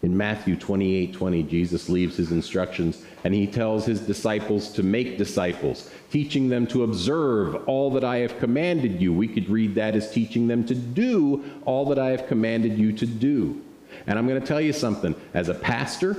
In 0.02 0.16
Matthew 0.16 0.56
28 0.56 1.12
20, 1.14 1.42
Jesus 1.44 1.88
leaves 1.88 2.16
his 2.16 2.32
instructions 2.32 3.04
and 3.22 3.32
he 3.32 3.46
tells 3.46 3.86
his 3.86 4.00
disciples 4.00 4.72
to 4.72 4.82
make 4.82 5.16
disciples, 5.16 5.90
teaching 6.10 6.48
them 6.48 6.66
to 6.68 6.82
observe 6.82 7.68
all 7.68 7.88
that 7.92 8.02
I 8.02 8.16
have 8.18 8.38
commanded 8.40 9.00
you. 9.00 9.12
We 9.12 9.28
could 9.28 9.48
read 9.48 9.76
that 9.76 9.94
as 9.94 10.10
teaching 10.10 10.48
them 10.48 10.66
to 10.66 10.74
do 10.74 11.44
all 11.64 11.84
that 11.86 12.00
I 12.00 12.10
have 12.10 12.26
commanded 12.26 12.76
you 12.76 12.92
to 12.94 13.06
do. 13.06 13.62
And 14.08 14.18
I'm 14.18 14.26
going 14.26 14.40
to 14.40 14.46
tell 14.46 14.60
you 14.60 14.72
something 14.72 15.14
as 15.34 15.48
a 15.48 15.54
pastor 15.54 16.16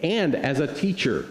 and 0.00 0.36
as 0.36 0.60
a 0.60 0.72
teacher, 0.72 1.26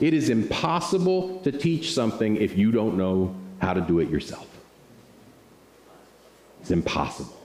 it 0.00 0.14
is 0.14 0.30
impossible 0.30 1.40
to 1.40 1.52
teach 1.52 1.92
something 1.92 2.36
if 2.36 2.56
you 2.56 2.72
don't 2.72 2.96
know 2.96 3.34
how 3.60 3.74
to 3.74 3.82
do 3.82 3.98
it 3.98 4.08
yourself. 4.08 4.46
It's 6.60 6.70
impossible. 6.70 7.36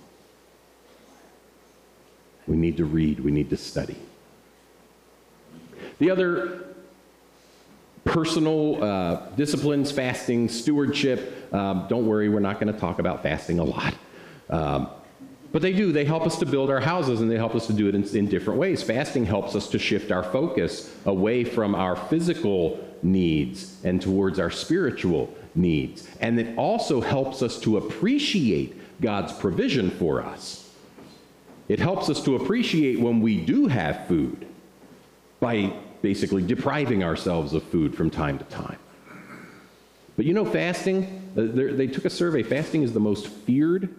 We 2.47 2.58
need 2.58 2.78
to 2.78 2.86
read, 2.86 3.19
we 3.19 3.32
need 3.32 3.49
to 3.49 3.58
study. 3.58 3.97
The 5.99 6.12
other 6.12 6.65
personal 8.04 8.84
uh, 8.84 9.30
disciplines, 9.36 9.91
fasting, 9.91 10.47
stewardship. 10.49 11.54
Um, 11.54 11.88
don't 11.89 12.06
worry, 12.06 12.30
we're 12.30 12.39
not 12.39 12.60
going 12.60 12.71
to 12.71 12.80
talk 12.80 12.99
about 12.99 13.23
fasting 13.23 13.60
a 13.60 13.63
lot. 13.63 13.93
Um, 14.49 14.89
But 15.51 15.62
they 15.62 15.71
do. 15.71 15.93
They 15.93 16.04
help 16.04 16.25
us 16.25 16.38
to 16.39 16.45
build 16.45 16.69
our 16.69 16.82
houses 16.82 17.21
and 17.21 17.32
they 17.32 17.38
help 17.38 17.56
us 17.56 17.65
to 17.67 17.73
do 17.73 17.88
it 17.88 17.95
in, 17.95 18.04
in, 18.15 18.28
different 18.28 18.60
ways. 18.60 18.84
Fasting 18.84 19.25
helps 19.25 19.56
us 19.56 19.69
to 19.69 19.80
shift 19.80 20.12
our 20.12 20.21
focus 20.21 20.93
away 21.06 21.45
from 21.45 21.73
our 21.73 21.95
physical 21.95 22.78
needs 23.01 23.78
and 23.86 24.01
towards 24.01 24.38
our 24.38 24.51
spiritual 24.51 25.34
needs. 25.56 26.10
And 26.19 26.38
it 26.38 26.58
also 26.58 26.99
helps 26.99 27.41
us 27.41 27.58
to 27.62 27.78
appreciate 27.78 28.75
God's 29.01 29.34
provision 29.34 29.91
for 29.91 30.21
us. 30.23 30.73
It 31.67 31.79
helps 31.79 32.10
us 32.10 32.23
to 32.25 32.36
appreciate 32.36 32.99
when 32.99 33.21
we 33.21 33.39
do 33.39 33.67
have 33.67 34.08
food 34.08 34.47
by 35.39 35.73
basically 36.01 36.43
depriving 36.43 37.03
ourselves 37.03 37.53
of 37.53 37.63
food 37.63 37.95
from 37.95 38.10
time 38.10 38.38
to 38.38 38.45
time. 38.45 38.77
But 40.15 40.25
you 40.25 40.34
know, 40.34 40.45
fasting, 40.45 41.31
uh, 41.36 41.73
they 41.75 41.88
took 41.88 42.05
a 42.05 42.10
survey. 42.10 42.43
Fasting 42.43 42.84
is 42.84 42.93
the 42.93 42.99
most 42.99 43.27
feared 43.27 43.93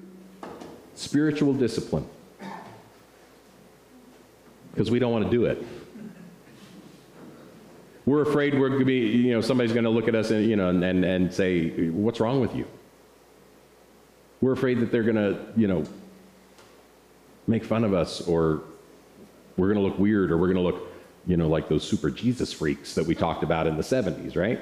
spiritual 0.95 1.53
discipline 1.53 2.09
because 4.71 4.91
we 4.91 4.99
don't 4.99 5.13
want 5.13 5.25
to 5.25 5.31
do 5.31 5.47
it. 5.47 5.65
We're 8.07 8.23
afraid 8.23 8.59
we're 8.59 8.69
going 8.69 8.81
to 8.81 8.87
be, 8.87 8.99
you 8.99 9.33
know, 9.33 9.41
somebody's 9.41 9.73
going 9.73 9.85
to 9.85 9.91
look 9.91 10.07
at 10.07 10.15
us 10.15 10.31
and, 10.31 10.47
you 10.47 10.55
know, 10.55 10.69
and, 10.69 11.05
and 11.05 11.35
say, 11.35 11.89
what's 11.89 12.21
wrong 12.21 12.41
with 12.41 12.55
you? 12.55 12.67
We're 14.47 14.53
afraid 14.53 14.79
that 14.79 14.93
they're 14.93 15.03
going 15.03 15.17
to, 15.17 15.37
you 15.57 15.67
know, 15.67 15.83
make 17.49 17.65
fun 17.65 17.83
of 17.83 17.93
us 17.93 18.21
or 18.21 18.63
we're 19.57 19.67
going 19.67 19.79
to 19.79 19.83
look 19.83 19.99
weird 19.99 20.31
or 20.31 20.39
we're 20.39 20.47
going 20.47 20.57
to 20.59 20.63
look, 20.63 20.87
you 21.27 21.37
know, 21.37 21.49
like 21.49 21.69
those 21.69 21.83
super 21.83 22.11
Jesus 22.11 22.53
freaks 22.53 22.95
that 22.95 23.05
we 23.05 23.17
talked 23.17 23.43
about 23.43 23.67
in 23.67 23.77
the 23.77 23.83
70s, 23.83 24.37
right? 24.37 24.61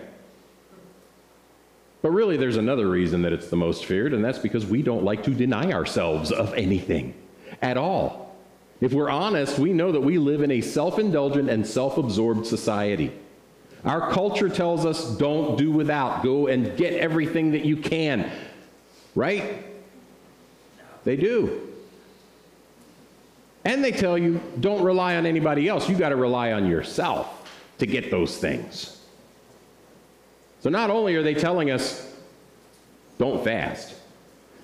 But 2.01 2.12
really, 2.12 2.38
there's 2.38 2.57
another 2.57 2.88
reason 2.88 3.20
that 3.20 3.35
it's 3.35 3.49
the 3.49 3.57
most 3.57 3.85
feared, 3.85 4.14
and 4.14 4.25
that's 4.25 4.38
because 4.38 4.64
we 4.64 4.81
don't 4.81 5.05
like 5.05 5.23
to 5.25 5.33
deny 5.33 5.70
ourselves 5.70 6.33
of 6.33 6.55
anything 6.55 7.12
at 7.61 7.77
all. 7.77 8.35
If 8.81 8.94
we're 8.94 9.11
honest, 9.11 9.59
we 9.59 9.75
know 9.75 9.92
that 9.92 10.01
we 10.01 10.16
live 10.16 10.40
in 10.40 10.51
a 10.51 10.62
self 10.62 10.99
indulgent 10.99 11.51
and 11.51 11.66
self 11.66 11.99
absorbed 11.99 12.47
society. 12.47 13.12
Our 13.85 14.11
culture 14.12 14.49
tells 14.49 14.87
us 14.87 15.14
don't 15.18 15.59
do 15.59 15.70
without, 15.70 16.23
go 16.23 16.47
and 16.47 16.75
get 16.75 16.94
everything 16.94 17.53
that 17.53 17.66
you 17.66 17.77
can. 17.77 18.33
Right? 19.14 19.73
They 21.05 21.17
do. 21.17 21.69
And 23.64 23.83
they 23.83 23.93
tell 23.93 24.19
you 24.19 24.40
don't 24.61 24.83
rely 24.83 25.17
on 25.17 25.27
anybody 25.27 25.69
else. 25.69 25.88
You 25.88 25.97
got 25.97 26.11
to 26.11 26.17
rely 26.17 26.53
on 26.53 26.69
yourself 26.69 27.51
to 27.79 27.87
get 27.87 28.11
those 28.11 28.37
things. 28.37 29.01
So 30.61 30.71
not 30.71 30.90
only 30.90 31.14
are 31.17 31.23
they 31.23 31.35
telling 31.35 31.71
us 31.71 32.11
don't 33.19 33.45
fast, 33.45 33.95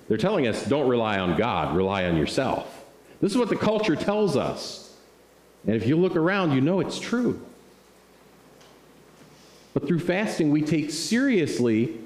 they're 0.07 0.17
telling 0.17 0.47
us 0.47 0.65
don't 0.65 0.87
rely 0.87 1.19
on 1.19 1.37
God, 1.37 1.75
rely 1.75 2.05
on 2.05 2.17
yourself. 2.17 2.85
This 3.21 3.31
is 3.31 3.37
what 3.37 3.49
the 3.49 3.55
culture 3.55 3.95
tells 3.95 4.35
us. 4.35 4.95
And 5.65 5.75
if 5.75 5.85
you 5.85 5.95
look 5.95 6.15
around, 6.15 6.53
you 6.53 6.61
know 6.61 6.79
it's 6.79 6.99
true. 6.99 7.39
But 9.73 9.87
through 9.87 9.99
fasting, 9.99 10.51
we 10.51 10.63
take 10.63 10.91
seriously 10.91 12.00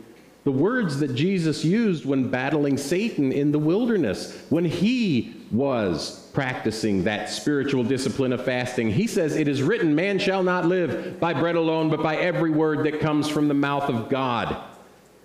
the 0.46 0.52
words 0.52 1.00
that 1.00 1.16
Jesus 1.16 1.66
used 1.66 2.06
when 2.06 2.30
battling 2.30 2.78
Satan 2.78 3.32
in 3.32 3.52
the 3.52 3.60
wilderness, 3.60 4.40
when 4.50 4.64
he 4.64 5.34
was 5.52 6.30
practicing 6.34 7.04
that 7.06 7.30
spiritual 7.30 7.84
discipline 7.84 8.32
of 8.32 8.46
fasting. 8.46 8.92
He 8.92 9.08
says, 9.08 9.36
It 9.36 9.48
is 9.48 9.64
written, 9.64 9.96
man 9.96 10.20
shall 10.20 10.44
not 10.44 10.68
live 10.68 11.20
by 11.20 11.34
bread 11.34 11.56
alone, 11.56 11.90
but 11.90 12.04
by 12.04 12.18
every 12.18 12.52
word 12.52 12.86
that 12.86 13.00
comes 13.00 13.28
from 13.28 13.48
the 13.48 13.56
mouth 13.56 13.90
of 13.90 14.08
God. 14.08 14.56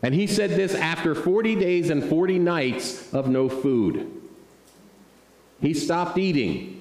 And 0.02 0.14
he 0.14 0.26
said 0.26 0.50
this 0.50 0.74
after 0.74 1.14
40 1.14 1.54
days 1.56 1.90
and 1.90 2.02
40 2.02 2.38
nights 2.38 3.12
of 3.12 3.28
no 3.28 3.50
food. 3.50 4.10
He 5.60 5.74
stopped 5.74 6.16
eating. 6.16 6.79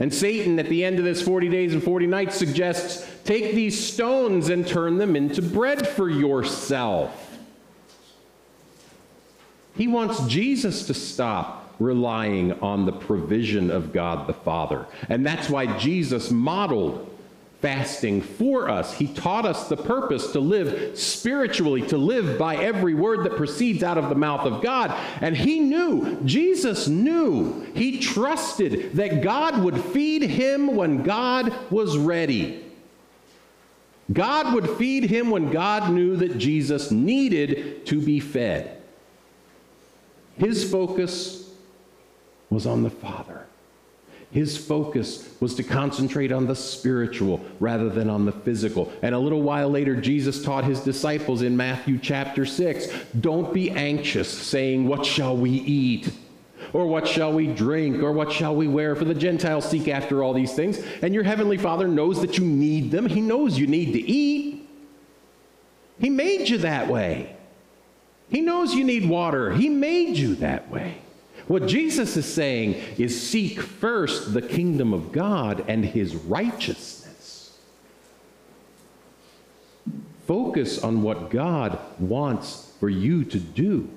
And 0.00 0.14
Satan, 0.14 0.58
at 0.58 0.68
the 0.68 0.84
end 0.84 0.98
of 0.98 1.04
this 1.04 1.20
40 1.20 1.48
days 1.48 1.74
and 1.74 1.82
40 1.82 2.06
nights, 2.06 2.36
suggests 2.36 3.08
take 3.24 3.54
these 3.54 3.78
stones 3.78 4.48
and 4.48 4.66
turn 4.66 4.98
them 4.98 5.16
into 5.16 5.42
bread 5.42 5.86
for 5.86 6.08
yourself. 6.08 7.24
He 9.76 9.88
wants 9.88 10.24
Jesus 10.26 10.86
to 10.86 10.94
stop 10.94 11.74
relying 11.78 12.52
on 12.60 12.86
the 12.86 12.92
provision 12.92 13.70
of 13.70 13.92
God 13.92 14.26
the 14.26 14.34
Father. 14.34 14.86
And 15.08 15.24
that's 15.24 15.48
why 15.48 15.78
Jesus 15.78 16.30
modeled 16.30 17.08
fasting 17.60 18.22
for 18.22 18.68
us. 18.68 18.94
He 18.94 19.08
taught 19.08 19.44
us 19.44 19.68
the 19.68 19.76
purpose 19.76 20.32
to 20.32 20.40
live 20.40 20.96
spiritually, 20.96 21.82
to 21.88 21.96
live 21.96 22.38
by 22.38 22.56
every 22.56 22.94
word 22.94 23.24
that 23.24 23.36
proceeds 23.36 23.82
out 23.82 23.98
of 23.98 24.08
the 24.08 24.14
mouth 24.14 24.46
of 24.46 24.62
God. 24.62 24.94
And 25.20 25.36
he 25.36 25.58
knew, 25.58 26.20
Jesus 26.24 26.86
knew, 26.86 27.66
he 27.74 27.98
trusted 27.98 28.92
that 28.94 29.22
God 29.22 29.62
would 29.62 29.82
feed 29.82 30.22
him 30.22 30.76
when 30.76 31.02
God 31.02 31.52
was 31.70 31.98
ready. 31.98 32.64
God 34.12 34.54
would 34.54 34.70
feed 34.70 35.04
him 35.04 35.30
when 35.30 35.50
God 35.50 35.92
knew 35.92 36.16
that 36.16 36.38
Jesus 36.38 36.90
needed 36.90 37.84
to 37.86 38.00
be 38.00 38.20
fed. 38.20 38.80
His 40.36 40.70
focus 40.70 41.50
was 42.48 42.66
on 42.66 42.84
the 42.84 42.90
Father. 42.90 43.47
His 44.30 44.58
focus 44.58 45.28
was 45.40 45.54
to 45.54 45.62
concentrate 45.62 46.32
on 46.32 46.46
the 46.46 46.54
spiritual 46.54 47.40
rather 47.60 47.88
than 47.88 48.10
on 48.10 48.26
the 48.26 48.32
physical. 48.32 48.92
And 49.00 49.14
a 49.14 49.18
little 49.18 49.40
while 49.40 49.70
later, 49.70 49.96
Jesus 49.96 50.42
taught 50.44 50.64
his 50.64 50.80
disciples 50.80 51.40
in 51.40 51.56
Matthew 51.56 51.98
chapter 51.98 52.44
6 52.44 52.88
don't 53.20 53.54
be 53.54 53.70
anxious, 53.70 54.28
saying, 54.28 54.86
What 54.86 55.06
shall 55.06 55.36
we 55.36 55.50
eat? 55.50 56.12
Or 56.74 56.86
what 56.86 57.08
shall 57.08 57.32
we 57.32 57.46
drink? 57.46 58.02
Or 58.02 58.12
what 58.12 58.30
shall 58.30 58.54
we 58.54 58.68
wear? 58.68 58.94
For 58.94 59.06
the 59.06 59.14
Gentiles 59.14 59.68
seek 59.68 59.88
after 59.88 60.22
all 60.22 60.34
these 60.34 60.52
things. 60.52 60.78
And 61.00 61.14
your 61.14 61.22
heavenly 61.22 61.56
Father 61.56 61.88
knows 61.88 62.20
that 62.20 62.36
you 62.36 62.44
need 62.44 62.90
them. 62.90 63.06
He 63.06 63.22
knows 63.22 63.58
you 63.58 63.66
need 63.66 63.92
to 63.92 64.00
eat. 64.00 64.68
He 65.98 66.10
made 66.10 66.50
you 66.50 66.58
that 66.58 66.88
way. 66.88 67.34
He 68.28 68.42
knows 68.42 68.74
you 68.74 68.84
need 68.84 69.08
water. 69.08 69.52
He 69.52 69.70
made 69.70 70.18
you 70.18 70.34
that 70.36 70.70
way. 70.70 70.98
What 71.48 71.66
Jesus 71.66 72.16
is 72.18 72.26
saying 72.26 72.74
is 72.98 73.28
seek 73.28 73.60
first 73.60 74.34
the 74.34 74.42
kingdom 74.42 74.92
of 74.92 75.12
God 75.12 75.64
and 75.66 75.82
his 75.84 76.14
righteousness. 76.14 77.58
Focus 80.26 80.78
on 80.84 81.02
what 81.02 81.30
God 81.30 81.78
wants 81.98 82.70
for 82.78 82.90
you 82.90 83.24
to 83.24 83.40
do. 83.40 83.88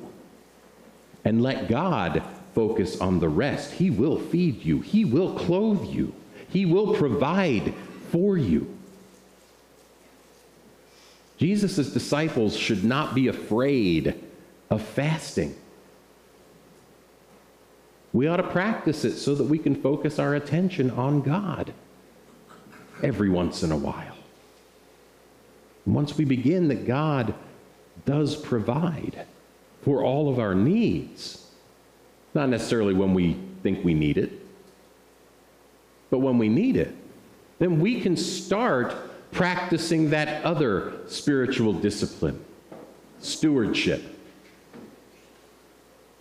And 1.25 1.43
let 1.43 1.67
God 1.67 2.23
focus 2.55 2.99
on 3.01 3.19
the 3.19 3.27
rest. 3.27 3.73
He 3.73 3.89
will 3.89 4.17
feed 4.17 4.63
you, 4.63 4.79
He 4.79 5.03
will 5.03 5.35
clothe 5.37 5.85
you, 5.85 6.13
He 6.49 6.65
will 6.65 6.95
provide 6.95 7.73
for 8.11 8.37
you. 8.37 8.77
Jesus' 11.37 11.91
disciples 11.91 12.55
should 12.55 12.83
not 12.83 13.13
be 13.13 13.27
afraid 13.27 14.15
of 14.69 14.81
fasting. 14.81 15.55
We 18.13 18.27
ought 18.27 18.37
to 18.37 18.43
practice 18.43 19.05
it 19.05 19.17
so 19.17 19.35
that 19.35 19.45
we 19.45 19.57
can 19.57 19.75
focus 19.75 20.19
our 20.19 20.35
attention 20.35 20.91
on 20.91 21.21
God 21.21 21.73
every 23.01 23.29
once 23.29 23.63
in 23.63 23.71
a 23.71 23.77
while. 23.77 24.15
And 25.85 25.95
once 25.95 26.17
we 26.17 26.25
begin, 26.25 26.67
that 26.67 26.85
God 26.85 27.33
does 28.05 28.35
provide 28.35 29.25
for 29.81 30.03
all 30.03 30.29
of 30.29 30.39
our 30.39 30.53
needs. 30.53 31.47
Not 32.33 32.49
necessarily 32.49 32.93
when 32.93 33.13
we 33.13 33.37
think 33.63 33.83
we 33.83 33.93
need 33.93 34.17
it, 34.17 34.31
but 36.09 36.19
when 36.19 36.37
we 36.37 36.49
need 36.49 36.77
it, 36.77 36.95
then 37.59 37.79
we 37.79 38.01
can 38.01 38.17
start 38.17 38.93
practicing 39.31 40.09
that 40.09 40.43
other 40.43 40.93
spiritual 41.07 41.73
discipline 41.73 42.43
stewardship. 43.19 44.19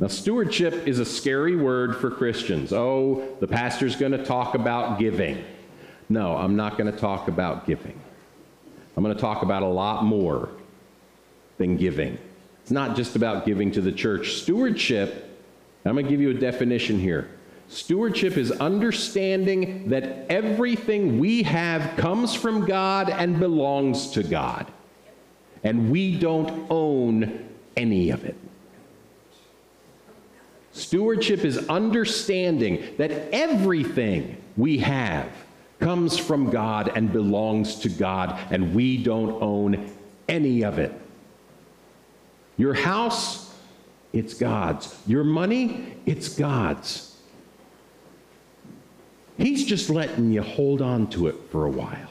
Now, 0.01 0.07
stewardship 0.07 0.89
is 0.89 0.99
a 0.99 1.05
scary 1.05 1.57
word 1.57 1.95
for 1.95 2.11
Christians. 2.11 2.73
Oh, 2.73 3.37
the 3.39 3.47
pastor's 3.47 3.97
going 3.97 4.13
to 4.13 4.25
talk 4.25 4.55
about 4.55 4.99
giving. 4.99 5.45
No, 6.09 6.37
I'm 6.37 6.57
not 6.57 6.79
going 6.79 6.91
to 6.91 6.99
talk 6.99 7.29
about 7.29 7.67
giving. 7.67 8.01
I'm 8.97 9.05
going 9.05 9.15
to 9.15 9.21
talk 9.21 9.43
about 9.43 9.63
a 9.63 9.69
lot 9.69 10.05
more 10.05 10.49
than 11.59 11.77
giving. 11.77 12.17
It's 12.63 12.71
not 12.71 12.97
just 12.97 13.15
about 13.15 13.45
giving 13.45 13.71
to 13.73 13.83
the 13.83 13.93
church. 13.93 14.37
Stewardship, 14.37 15.39
I'm 15.85 15.93
going 15.93 16.07
to 16.07 16.11
give 16.11 16.21
you 16.21 16.31
a 16.31 16.35
definition 16.35 16.99
here. 16.99 17.29
Stewardship 17.69 18.39
is 18.39 18.51
understanding 18.53 19.91
that 19.91 20.27
everything 20.31 21.19
we 21.19 21.43
have 21.43 21.99
comes 21.99 22.35
from 22.35 22.65
God 22.65 23.11
and 23.11 23.39
belongs 23.39 24.13
to 24.13 24.23
God. 24.23 24.67
And 25.63 25.91
we 25.91 26.19
don't 26.19 26.67
own 26.71 27.49
any 27.77 28.11
of 28.11 28.25
it. 28.25 28.37
Stewardship 30.73 31.45
is 31.45 31.69
understanding 31.69 32.95
that 32.97 33.11
everything 33.33 34.37
we 34.57 34.79
have 34.79 35.31
comes 35.81 36.19
from 36.19 36.51
God 36.51 36.93
and 36.95 37.13
belongs 37.13 37.77
to 37.81 37.89
God, 37.89 38.39
and 38.51 38.75
we 38.75 39.03
don't 39.03 39.43
own 39.43 39.91
any 40.29 40.63
of 40.63 40.79
it. 40.79 40.93
Your 42.57 42.75
house 42.75 43.51
it's 44.13 44.35
God's. 44.35 44.97
Your 45.07 45.25
money, 45.25 45.95
it's 46.07 46.29
God's. 46.29 47.17
He's 49.39 49.65
just 49.65 49.89
letting 49.89 50.33
you 50.33 50.43
hold 50.43 50.83
on 50.83 51.09
to 51.11 51.29
it 51.29 51.37
for 51.51 51.67
a 51.67 51.71
while. 51.71 52.10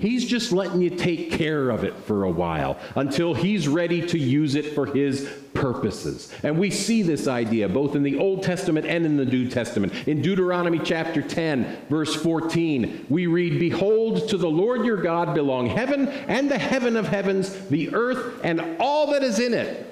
He's 0.00 0.26
just 0.26 0.50
letting 0.50 0.80
you 0.80 0.90
take 0.90 1.30
care 1.30 1.68
of 1.68 1.84
it 1.84 1.94
for 1.94 2.24
a 2.24 2.30
while 2.30 2.78
until 2.96 3.34
he's 3.34 3.68
ready 3.68 4.06
to 4.08 4.18
use 4.18 4.54
it 4.54 4.74
for 4.74 4.86
his 4.86 5.28
purposes. 5.52 6.32
And 6.42 6.58
we 6.58 6.70
see 6.70 7.02
this 7.02 7.28
idea 7.28 7.68
both 7.68 7.94
in 7.94 8.02
the 8.02 8.18
Old 8.18 8.42
Testament 8.42 8.86
and 8.86 9.04
in 9.04 9.18
the 9.18 9.26
New 9.26 9.48
Testament. 9.48 9.92
In 10.08 10.22
Deuteronomy 10.22 10.78
chapter 10.78 11.20
10, 11.20 11.86
verse 11.90 12.16
14, 12.16 13.06
we 13.10 13.26
read, 13.26 13.60
Behold, 13.60 14.28
to 14.30 14.38
the 14.38 14.48
Lord 14.48 14.86
your 14.86 14.96
God 14.96 15.34
belong 15.34 15.66
heaven 15.66 16.08
and 16.08 16.50
the 16.50 16.58
heaven 16.58 16.96
of 16.96 17.06
heavens, 17.06 17.52
the 17.66 17.94
earth 17.94 18.40
and 18.42 18.78
all 18.80 19.12
that 19.12 19.22
is 19.22 19.38
in 19.38 19.52
it. 19.52 19.86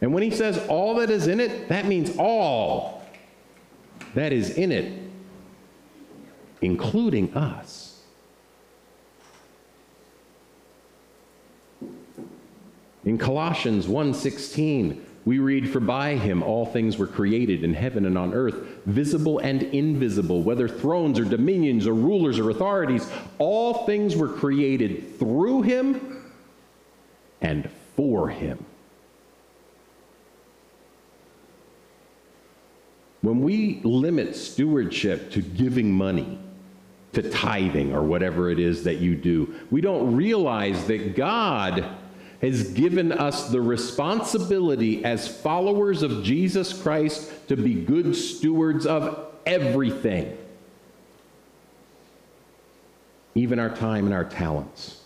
And 0.00 0.14
when 0.14 0.22
he 0.22 0.30
says 0.30 0.58
all 0.68 0.96
that 0.96 1.10
is 1.10 1.26
in 1.26 1.38
it, 1.38 1.68
that 1.68 1.84
means 1.84 2.16
all 2.18 3.04
that 4.14 4.32
is 4.32 4.50
in 4.50 4.72
it, 4.72 5.00
including 6.60 7.34
us. 7.34 7.81
In 13.04 13.18
Colossians 13.18 13.86
1:16, 13.86 15.00
we 15.24 15.38
read 15.38 15.68
for 15.68 15.80
by 15.80 16.16
him 16.16 16.42
all 16.42 16.66
things 16.66 16.98
were 16.98 17.06
created 17.06 17.62
in 17.62 17.74
heaven 17.74 18.06
and 18.06 18.18
on 18.18 18.34
earth, 18.34 18.56
visible 18.86 19.38
and 19.38 19.62
invisible, 19.62 20.42
whether 20.42 20.68
thrones 20.68 21.18
or 21.18 21.24
dominions 21.24 21.86
or 21.86 21.94
rulers 21.94 22.38
or 22.38 22.50
authorities, 22.50 23.08
all 23.38 23.86
things 23.86 24.16
were 24.16 24.28
created 24.28 25.18
through 25.18 25.62
him 25.62 26.22
and 27.40 27.68
for 27.96 28.28
him. 28.28 28.64
When 33.20 33.40
we 33.42 33.80
limit 33.84 34.34
stewardship 34.34 35.30
to 35.32 35.42
giving 35.42 35.92
money, 35.92 36.38
to 37.12 37.22
tithing 37.22 37.94
or 37.94 38.02
whatever 38.02 38.50
it 38.50 38.58
is 38.58 38.82
that 38.84 38.98
you 38.98 39.14
do, 39.14 39.54
we 39.70 39.80
don't 39.80 40.16
realize 40.16 40.86
that 40.86 41.14
God 41.14 41.84
has 42.42 42.72
given 42.72 43.12
us 43.12 43.48
the 43.48 43.60
responsibility 43.60 45.04
as 45.04 45.28
followers 45.28 46.02
of 46.02 46.24
Jesus 46.24 46.72
Christ 46.72 47.30
to 47.48 47.56
be 47.56 47.74
good 47.74 48.16
stewards 48.16 48.84
of 48.84 49.32
everything, 49.46 50.36
even 53.36 53.60
our 53.60 53.70
time 53.70 54.06
and 54.06 54.14
our 54.14 54.24
talents. 54.24 55.00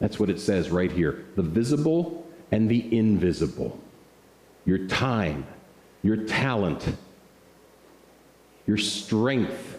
That's 0.00 0.18
what 0.18 0.28
it 0.28 0.40
says 0.40 0.70
right 0.70 0.90
here 0.90 1.24
the 1.36 1.42
visible 1.42 2.26
and 2.50 2.68
the 2.68 2.96
invisible. 2.96 3.80
Your 4.64 4.86
time, 4.88 5.46
your 6.02 6.16
talent, 6.16 6.84
your 8.66 8.76
strength, 8.76 9.78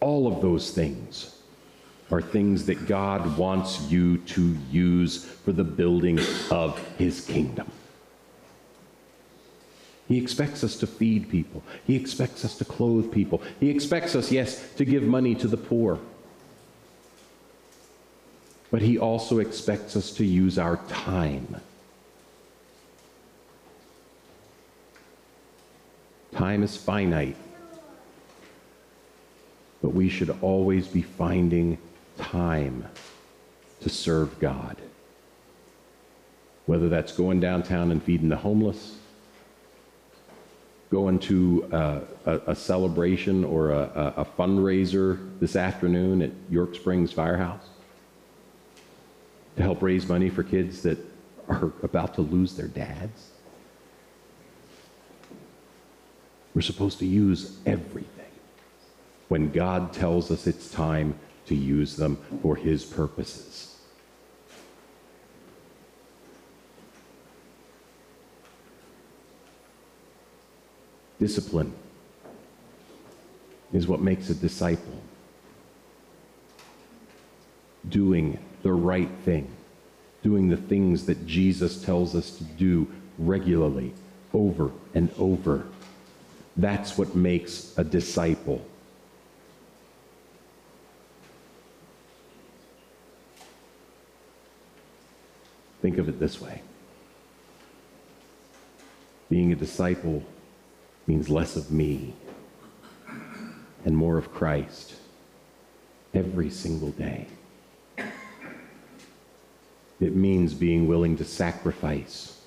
all 0.00 0.26
of 0.26 0.40
those 0.40 0.70
things 0.70 1.35
are 2.10 2.22
things 2.22 2.66
that 2.66 2.86
God 2.86 3.36
wants 3.36 3.90
you 3.90 4.18
to 4.18 4.56
use 4.70 5.24
for 5.24 5.52
the 5.52 5.64
building 5.64 6.20
of 6.50 6.78
his 6.98 7.24
kingdom. 7.24 7.70
He 10.06 10.18
expects 10.18 10.62
us 10.62 10.76
to 10.76 10.86
feed 10.86 11.28
people. 11.28 11.64
He 11.84 11.96
expects 11.96 12.44
us 12.44 12.56
to 12.58 12.64
clothe 12.64 13.10
people. 13.10 13.42
He 13.58 13.70
expects 13.70 14.14
us, 14.14 14.30
yes, 14.30 14.72
to 14.74 14.84
give 14.84 15.02
money 15.02 15.34
to 15.34 15.48
the 15.48 15.56
poor. 15.56 15.98
But 18.70 18.82
he 18.82 18.98
also 18.98 19.40
expects 19.40 19.96
us 19.96 20.12
to 20.12 20.24
use 20.24 20.58
our 20.58 20.76
time. 20.88 21.56
Time 26.32 26.62
is 26.62 26.76
finite. 26.76 27.36
But 29.82 29.90
we 29.90 30.08
should 30.08 30.36
always 30.40 30.86
be 30.86 31.02
finding 31.02 31.78
time 32.18 32.86
to 33.80 33.88
serve 33.88 34.38
God. 34.40 34.76
Whether 36.66 36.88
that's 36.88 37.12
going 37.12 37.40
downtown 37.40 37.92
and 37.92 38.02
feeding 38.02 38.28
the 38.28 38.36
homeless, 38.36 38.96
going 40.90 41.18
to 41.18 41.68
uh, 41.72 42.00
a, 42.26 42.40
a, 42.48 42.54
celebration 42.54 43.44
or 43.44 43.70
a, 43.70 44.14
a 44.16 44.24
fundraiser 44.24 45.38
this 45.40 45.56
afternoon 45.56 46.22
at 46.22 46.30
York 46.48 46.74
Springs 46.74 47.12
Firehouse 47.12 47.66
to 49.56 49.62
help 49.62 49.82
raise 49.82 50.08
money 50.08 50.30
for 50.30 50.42
kids 50.42 50.82
that 50.82 50.98
are 51.48 51.72
about 51.82 52.14
to 52.14 52.20
lose 52.20 52.56
their 52.56 52.68
dads. 52.68 53.30
We're 56.54 56.62
supposed 56.62 56.98
to 57.00 57.06
use 57.06 57.58
everything 57.66 58.10
when 59.28 59.50
God 59.50 59.92
tells 59.92 60.30
us 60.30 60.46
it's 60.46 60.70
time 60.70 61.18
to 61.46 61.54
use 61.54 61.96
them 61.96 62.18
for 62.42 62.56
his 62.56 62.84
purposes. 62.84 63.76
Discipline 71.18 71.72
is 73.72 73.86
what 73.86 74.00
makes 74.00 74.28
a 74.28 74.34
disciple. 74.34 75.00
Doing 77.88 78.38
the 78.62 78.72
right 78.72 79.10
thing, 79.24 79.48
doing 80.22 80.48
the 80.48 80.56
things 80.56 81.06
that 81.06 81.26
Jesus 81.26 81.82
tells 81.82 82.14
us 82.14 82.32
to 82.32 82.44
do 82.44 82.86
regularly, 83.18 83.94
over 84.34 84.70
and 84.94 85.10
over. 85.18 85.66
That's 86.56 86.98
what 86.98 87.14
makes 87.14 87.76
a 87.78 87.84
disciple. 87.84 88.64
Think 95.86 95.98
of 95.98 96.08
it 96.08 96.18
this 96.18 96.40
way 96.40 96.62
being 99.30 99.52
a 99.52 99.54
disciple 99.54 100.20
means 101.06 101.28
less 101.28 101.54
of 101.54 101.70
me 101.70 102.12
and 103.84 103.96
more 103.96 104.18
of 104.18 104.34
Christ 104.34 104.96
every 106.12 106.50
single 106.50 106.90
day. 106.90 107.28
It 110.00 110.16
means 110.16 110.54
being 110.54 110.88
willing 110.88 111.16
to 111.18 111.24
sacrifice. 111.24 112.42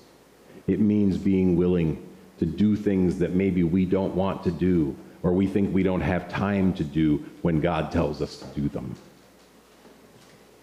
It 0.66 0.78
means 0.78 1.16
being 1.16 1.56
willing 1.56 2.06
to 2.40 2.44
do 2.44 2.76
things 2.76 3.18
that 3.20 3.32
maybe 3.32 3.64
we 3.64 3.86
don't 3.86 4.14
want 4.14 4.44
to 4.44 4.50
do 4.50 4.94
or 5.22 5.32
we 5.32 5.46
think 5.46 5.72
we 5.72 5.82
don't 5.82 6.02
have 6.02 6.28
time 6.28 6.74
to 6.74 6.84
do 6.84 7.24
when 7.40 7.62
God 7.62 7.90
tells 7.90 8.20
us 8.20 8.36
to 8.36 8.60
do 8.60 8.68
them. 8.68 8.94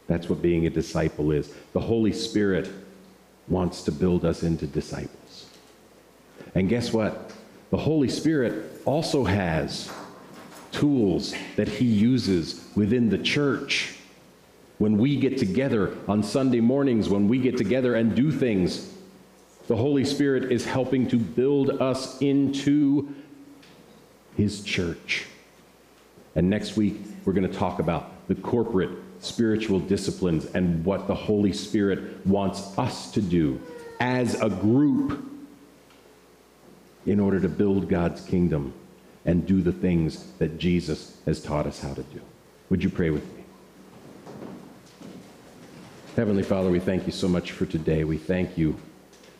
That's 0.07 0.29
what 0.29 0.41
being 0.41 0.65
a 0.65 0.69
disciple 0.69 1.31
is. 1.31 1.53
The 1.73 1.79
Holy 1.79 2.13
Spirit 2.13 2.69
wants 3.47 3.83
to 3.83 3.91
build 3.91 4.25
us 4.25 4.43
into 4.43 4.65
disciples. 4.65 5.45
And 6.55 6.69
guess 6.69 6.91
what? 6.91 7.31
The 7.69 7.77
Holy 7.77 8.09
Spirit 8.09 8.81
also 8.85 9.25
has 9.25 9.91
tools 10.71 11.33
that 11.55 11.67
he 11.67 11.85
uses 11.85 12.65
within 12.75 13.09
the 13.09 13.17
church. 13.17 13.95
When 14.77 14.97
we 14.97 15.17
get 15.17 15.37
together 15.37 15.97
on 16.07 16.23
Sunday 16.23 16.61
mornings, 16.61 17.09
when 17.09 17.27
we 17.27 17.39
get 17.39 17.57
together 17.57 17.95
and 17.95 18.15
do 18.15 18.31
things, 18.31 18.93
the 19.67 19.75
Holy 19.75 20.05
Spirit 20.05 20.51
is 20.51 20.65
helping 20.65 21.07
to 21.09 21.17
build 21.17 21.81
us 21.81 22.21
into 22.21 23.13
his 24.37 24.63
church. 24.63 25.25
And 26.35 26.49
next 26.49 26.77
week, 26.77 27.01
we're 27.25 27.33
going 27.33 27.49
to 27.49 27.57
talk 27.57 27.79
about 27.79 28.27
the 28.27 28.35
corporate 28.35 28.91
spiritual 29.19 29.79
disciplines 29.79 30.45
and 30.45 30.83
what 30.85 31.07
the 31.07 31.15
Holy 31.15 31.53
Spirit 31.53 32.25
wants 32.25 32.77
us 32.77 33.11
to 33.11 33.21
do 33.21 33.59
as 33.99 34.39
a 34.41 34.49
group 34.49 35.23
in 37.05 37.19
order 37.19 37.39
to 37.39 37.49
build 37.49 37.89
God's 37.89 38.21
kingdom 38.21 38.73
and 39.25 39.45
do 39.45 39.61
the 39.61 39.71
things 39.71 40.31
that 40.39 40.57
Jesus 40.57 41.17
has 41.25 41.41
taught 41.41 41.65
us 41.65 41.79
how 41.79 41.93
to 41.93 42.03
do. 42.03 42.21
Would 42.69 42.83
you 42.83 42.89
pray 42.89 43.09
with 43.09 43.23
me? 43.35 43.43
Heavenly 46.15 46.43
Father, 46.43 46.69
we 46.69 46.79
thank 46.79 47.05
you 47.05 47.11
so 47.11 47.27
much 47.27 47.51
for 47.51 47.65
today. 47.65 48.03
We 48.03 48.17
thank 48.17 48.57
you 48.57 48.75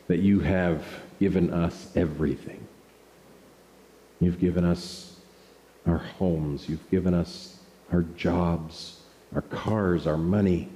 that 0.08 0.20
you 0.20 0.40
have 0.42 0.86
given 1.20 1.52
us 1.54 1.92
everything. 1.96 2.66
You've 4.20 4.40
given 4.40 4.64
us 4.64 5.20
our 5.86 5.98
homes, 5.98 6.68
you've 6.68 6.90
given 6.92 7.14
us 7.14 7.58
our 7.92 8.02
jobs, 8.04 8.97
our 9.34 9.42
cars, 9.42 10.08
our 10.08 10.18
money, 10.18 10.70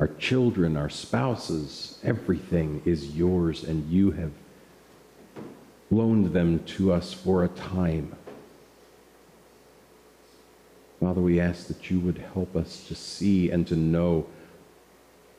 our 0.00 0.08
children, 0.08 0.76
our 0.76 0.88
spouses, 0.88 1.98
everything 2.04 2.82
is 2.84 3.16
yours, 3.16 3.64
and 3.64 3.90
you 3.90 4.12
have 4.12 4.32
loaned 5.90 6.32
them 6.32 6.62
to 6.64 6.92
us 6.92 7.12
for 7.12 7.44
a 7.44 7.48
time. 7.48 8.14
Father, 11.00 11.20
we 11.20 11.40
ask 11.40 11.68
that 11.68 11.90
you 11.90 12.00
would 12.00 12.18
help 12.34 12.56
us 12.56 12.84
to 12.88 12.94
see 12.94 13.50
and 13.50 13.66
to 13.68 13.76
know 13.76 14.26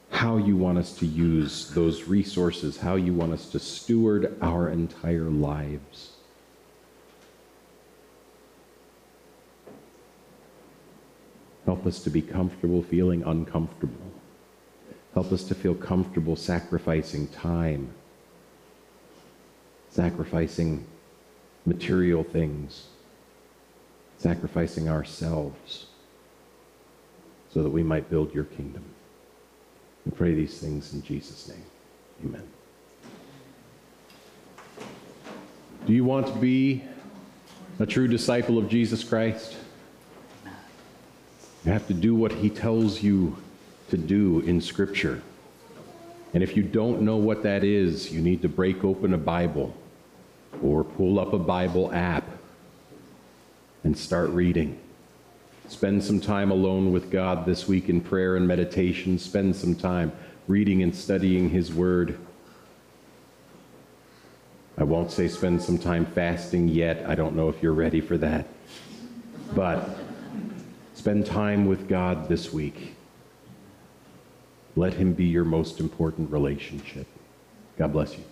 how 0.09 0.37
you 0.37 0.57
want 0.57 0.77
us 0.77 0.97
to 0.97 1.05
use 1.05 1.69
those 1.71 2.03
resources, 2.03 2.77
how 2.77 2.95
you 2.95 3.13
want 3.13 3.33
us 3.33 3.49
to 3.49 3.59
steward 3.59 4.37
our 4.41 4.69
entire 4.69 5.29
lives. 5.29 6.11
Help 11.70 11.86
us 11.86 11.99
to 11.99 12.09
be 12.09 12.24
comfortable 12.24 12.82
feeling 12.82 13.22
uncomfortable. 13.22 14.11
Help 15.13 15.32
us 15.32 15.43
to 15.43 15.53
feel 15.53 15.76
comfortable 15.76 16.36
sacrificing 16.36 17.28
time, 17.28 17.93
sacrificing 19.91 20.84
material 21.67 22.24
things, 22.24 22.88
sacrificing 24.17 24.89
ourselves 24.89 25.86
so 27.53 27.61
that 27.61 27.70
we 27.70 27.84
might 27.84 28.09
build 28.09 28.34
your 28.34 28.45
kingdom. 28.45 28.84
We 30.07 30.11
pray 30.13 30.34
these 30.34 30.57
things 30.57 30.91
in 30.95 31.03
Jesus' 31.03 31.49
name. 31.49 31.65
Amen. 32.26 32.47
Do 35.86 35.93
you 35.93 36.03
want 36.03 36.26
to 36.26 36.34
be 36.34 36.84
a 37.78 37.86
true 37.86 38.07
disciple 38.07 38.57
of 38.57 38.70
Jesus 38.70 39.03
Christ? 39.03 39.55
You 41.66 41.72
have 41.72 41.88
to 41.88 41.93
do 41.93 42.16
what 42.16 42.32
he 42.32 42.49
tells 42.49 43.03
you 43.03 43.38
to 43.89 43.97
do 43.97 44.39
in 44.41 44.62
Scripture. 44.62 45.22
And 46.34 46.43
if 46.43 46.55
you 46.55 46.64
don't 46.64 47.01
know 47.01 47.18
what 47.18 47.43
that 47.43 47.64
is, 47.64 48.12
you 48.12 48.22
need 48.22 48.41
to 48.43 48.49
break 48.49 48.84
open 48.84 49.14
a 49.14 49.18
Bible 49.18 49.76
or 50.62 50.84
pull 50.84 51.20
up 51.20 51.34
a 51.34 51.39
Bible 51.39 51.91
app 51.93 52.24
and 53.84 53.97
start 53.97 54.30
reading. 54.30 54.80
Spend 55.68 56.03
some 56.03 56.20
time 56.20 56.49
alone 56.49 56.91
with 56.91 57.12
God 57.12 57.45
this 57.45 57.68
week 57.68 57.89
in 57.89 58.01
prayer 58.01 58.36
and 58.36 58.47
meditation. 58.47 59.20
Spend 59.20 59.55
some 59.55 59.76
time 59.76 60.12
reading 60.47 60.82
and 60.82 60.95
studying 60.95 61.49
His 61.49 61.74
Word. 61.74 62.18
I 64.78 64.84
won't 64.84 65.12
say 65.12 65.28
spend 65.28 65.62
some 65.62 65.78
time 65.78 66.05
fasting 66.05 66.70
yet. 66.70 67.05
I 67.07 67.14
don't 67.14 67.36
know 67.36 67.49
if 67.49 67.62
you're 67.62 67.74
ready 67.74 68.01
for 68.01 68.18
that. 68.18 68.47
But 69.53 69.99
spend 71.00 71.26
time 71.26 71.66
with 71.66 71.88
God 71.88 72.28
this 72.28 72.52
week. 72.52 72.93
Let 74.76 74.95
Him 74.95 75.14
be 75.14 75.24
your 75.24 75.45
most 75.45 75.80
important 75.80 76.30
relationship. 76.30 77.08
God 77.78 77.93
bless 77.93 78.18
you. 78.18 78.24